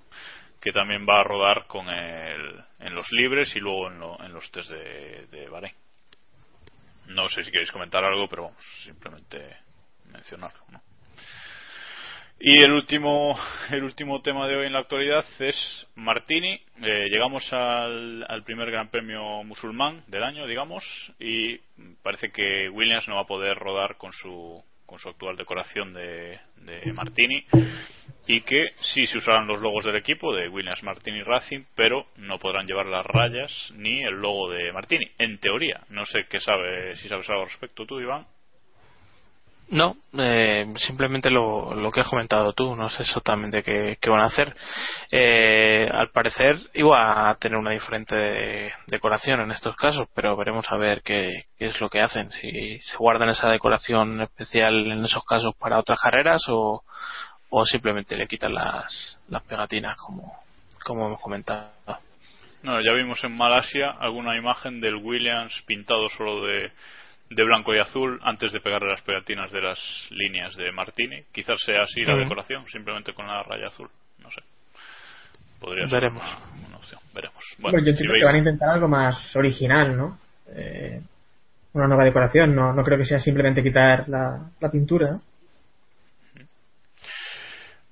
[0.59, 4.33] que también va a rodar con el, en los libres y luego en, lo, en
[4.33, 5.75] los test de, de Bahrein.
[7.07, 9.57] No sé si queréis comentar algo, pero vamos, simplemente
[10.05, 10.61] mencionarlo.
[10.69, 10.81] ¿no?
[12.43, 13.39] Y el último,
[13.69, 16.59] el último tema de hoy en la actualidad es Martini.
[16.81, 20.83] Eh, llegamos al, primer Gran Premio musulmán del año, digamos,
[21.19, 21.59] y
[22.01, 26.39] parece que Williams no va a poder rodar con su, con su actual decoración de,
[26.55, 27.45] de Martini
[28.25, 32.39] y que sí se usarán los logos del equipo de Williams Martini Racing, pero no
[32.39, 35.81] podrán llevar las rayas ni el logo de Martini, en teoría.
[35.89, 38.25] No sé qué sabe, si sabes algo al respecto tú, Iván.
[39.71, 44.25] No, eh, simplemente lo, lo, que has comentado tú, no sé exactamente qué, van a
[44.25, 44.53] hacer.
[45.09, 50.65] Eh, al parecer iba a tener una diferente de, decoración en estos casos, pero veremos
[50.69, 55.05] a ver qué, qué, es lo que hacen, si se guardan esa decoración especial en
[55.05, 56.83] esos casos para otras carreras o,
[57.49, 60.33] o simplemente le quitan las, las pegatinas como,
[60.83, 61.71] como hemos comentado.
[62.61, 66.73] No, ya vimos en Malasia alguna imagen del Williams pintado solo de
[67.31, 69.79] de blanco y azul antes de pegarle las pegatinas de las
[70.11, 71.23] líneas de Martini.
[71.31, 72.23] Quizás sea así la uh -huh.
[72.23, 73.89] decoración, simplemente con la raya azul.
[74.19, 74.41] No sé.
[75.59, 76.23] Podría ser Veremos.
[76.23, 76.99] Una, una opción.
[77.13, 77.43] Veremos.
[77.59, 80.17] Bueno, bueno yo si que van a intentar algo más original, ¿no?
[80.53, 81.01] Eh,
[81.73, 82.53] una nueva decoración.
[82.53, 85.19] No, no creo que sea simplemente quitar la, la pintura.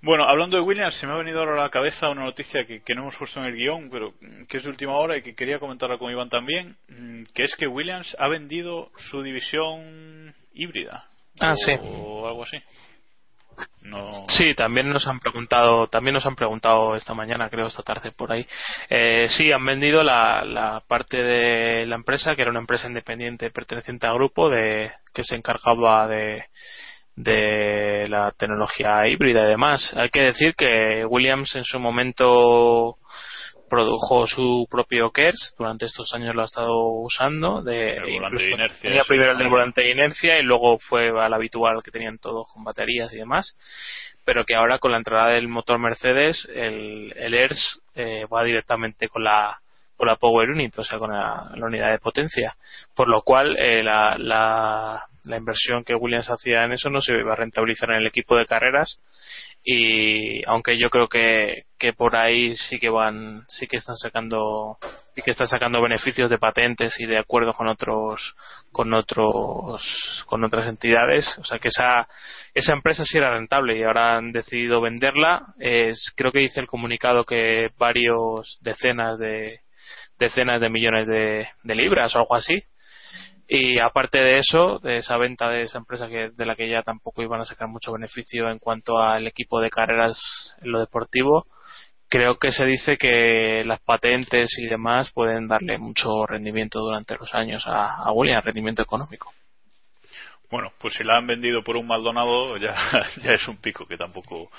[0.02, 2.82] Bueno, hablando de Williams, se me ha venido ahora a la cabeza una noticia que,
[2.82, 4.14] que no hemos puesto en el guion, pero
[4.48, 7.54] que es de última hora y que quería comentarla con Iván también, mm, que es
[7.56, 11.06] que Williams ha vendido su división híbrida.
[11.42, 11.74] Ah, o, sí.
[11.82, 12.58] o algo así.
[13.82, 14.24] No.
[14.30, 18.32] Sí, también nos han preguntado, también nos han preguntado esta mañana, creo esta tarde por
[18.32, 18.46] ahí.
[18.90, 23.52] Eh, sí, han vendido la, la parte de la empresa, que era una empresa independiente
[23.52, 26.46] perteneciente al grupo, de que se encargaba de
[27.20, 29.94] de la tecnología híbrida y demás.
[29.96, 32.96] Hay que decir que Williams en su momento
[33.70, 38.52] produjo su propio KERS, durante estos años lo ha estado usando, de, El volante de
[38.52, 42.20] inercia, tenía primero el del volante de inercia y luego fue al habitual que tenían
[42.20, 43.54] todos con baterías y demás,
[44.24, 49.10] pero que ahora con la entrada del motor Mercedes el, el ERS eh, va directamente
[49.10, 49.60] con la
[49.98, 52.56] con la Power Unit, o sea, con la, la unidad de potencia,
[52.96, 57.14] por lo cual eh, la, la, la inversión que Williams hacía en eso no se
[57.14, 59.00] iba a rentabilizar en el equipo de carreras.
[59.64, 64.78] Y aunque yo creo que, que por ahí sí que van sí que están sacando
[65.16, 68.36] sí que están sacando beneficios de patentes y de acuerdo con otros
[68.72, 71.38] con otros con otras entidades.
[71.40, 72.08] O sea que esa
[72.54, 75.54] esa empresa sí era rentable y ahora han decidido venderla.
[75.60, 79.60] Es, creo que dice el comunicado que varios decenas de
[80.18, 82.64] decenas de millones de libras o algo así
[83.52, 86.84] y aparte de eso, de esa venta de esa empresa que, de la que ya
[86.84, 91.48] tampoco iban a sacar mucho beneficio en cuanto al equipo de carreras en lo deportivo,
[92.08, 97.34] creo que se dice que las patentes y demás pueden darle mucho rendimiento durante los
[97.34, 99.34] años a, a Williams, rendimiento económico.
[100.52, 102.76] Bueno, pues si la han vendido por un Maldonado ya,
[103.24, 104.52] ya es un pico que tampoco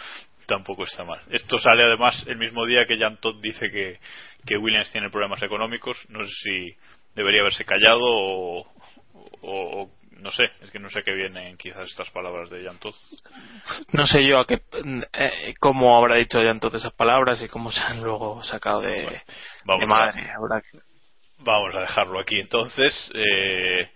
[0.46, 1.20] tampoco está mal.
[1.30, 4.00] Esto sale además el mismo día que Jan Todd dice que,
[4.44, 5.96] que Williams tiene problemas económicos.
[6.08, 6.76] No sé si
[7.14, 8.66] debería haberse callado o,
[9.42, 9.90] o- o
[10.20, 12.94] no sé, es que no sé qué vienen quizás estas palabras de Todd.
[13.92, 14.60] No sé yo a qué,
[15.14, 19.20] eh, cómo habrá dicho ya entonces esas palabras y cómo se han luego sacado de,
[19.64, 20.22] Vamos de a- madre.
[20.70, 20.78] Que-
[21.38, 23.10] Vamos a dejarlo aquí entonces.
[23.14, 23.90] Eh,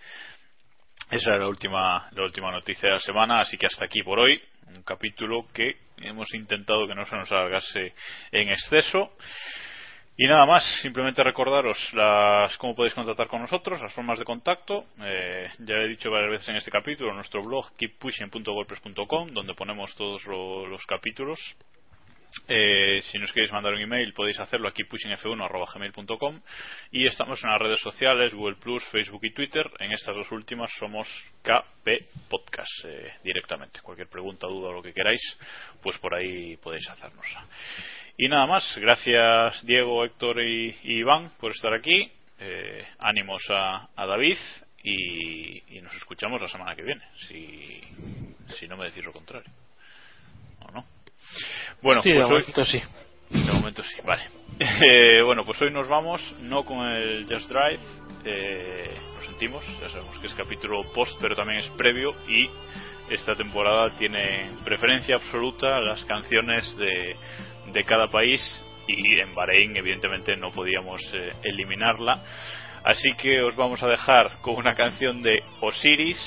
[1.11, 4.17] esa era la última, la última noticia de la semana, así que hasta aquí por
[4.19, 4.41] hoy.
[4.67, 7.93] Un capítulo que hemos intentado que no se nos alargase
[8.31, 9.11] en exceso.
[10.17, 14.85] Y nada más, simplemente recordaros las cómo podéis contactar con nosotros, las formas de contacto.
[15.01, 20.23] Eh, ya he dicho varias veces en este capítulo, nuestro blog keeppushing.wordpress.com, donde ponemos todos
[20.25, 21.37] lo- los capítulos.
[22.49, 26.41] Eh, si nos queréis mandar un email podéis hacerlo aquí pushingf1.gmail.com
[26.91, 30.69] y estamos en las redes sociales Google Plus, Facebook y Twitter en estas dos últimas
[30.77, 31.07] somos
[31.43, 35.21] KP Podcast eh, directamente cualquier pregunta, duda o lo que queráis
[35.81, 37.25] pues por ahí podéis hacernos
[38.17, 43.87] y nada más, gracias Diego, Héctor y, y Iván por estar aquí Eh, ánimos a,
[43.95, 44.37] a David
[44.83, 47.81] y, y nos escuchamos la semana que viene si,
[48.57, 49.49] si no me decís lo contrario
[50.59, 50.85] ¿o no?
[51.81, 52.81] Bueno, Sí, de pues hoy, momento sí.
[53.29, 54.23] de momento sí, vale.
[54.89, 57.79] Eh, bueno, pues hoy nos vamos, no con el Just Drive,
[58.25, 62.49] eh, lo sentimos, ya sabemos que es capítulo post, pero también es previo y
[63.09, 67.15] esta temporada tiene preferencia absoluta las canciones de,
[67.71, 68.41] de cada país
[68.87, 72.23] y en Bahrein evidentemente no podíamos eh, eliminarla.
[72.83, 76.17] Así que os vamos a dejar con una canción de Osiris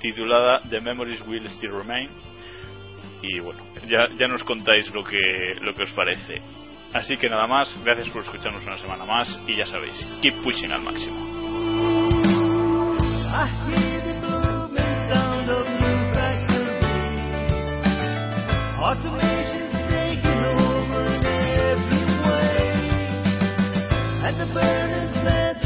[0.00, 2.10] titulada The Memories Will Still Remain
[3.22, 6.40] y bueno, ya, ya nos contáis lo que, lo que os parece.
[6.92, 10.72] Así que nada más, gracias por escucharnos una semana más y ya sabéis, keep pushing
[10.72, 11.36] al máximo.
[24.26, 25.65] Like the bird is.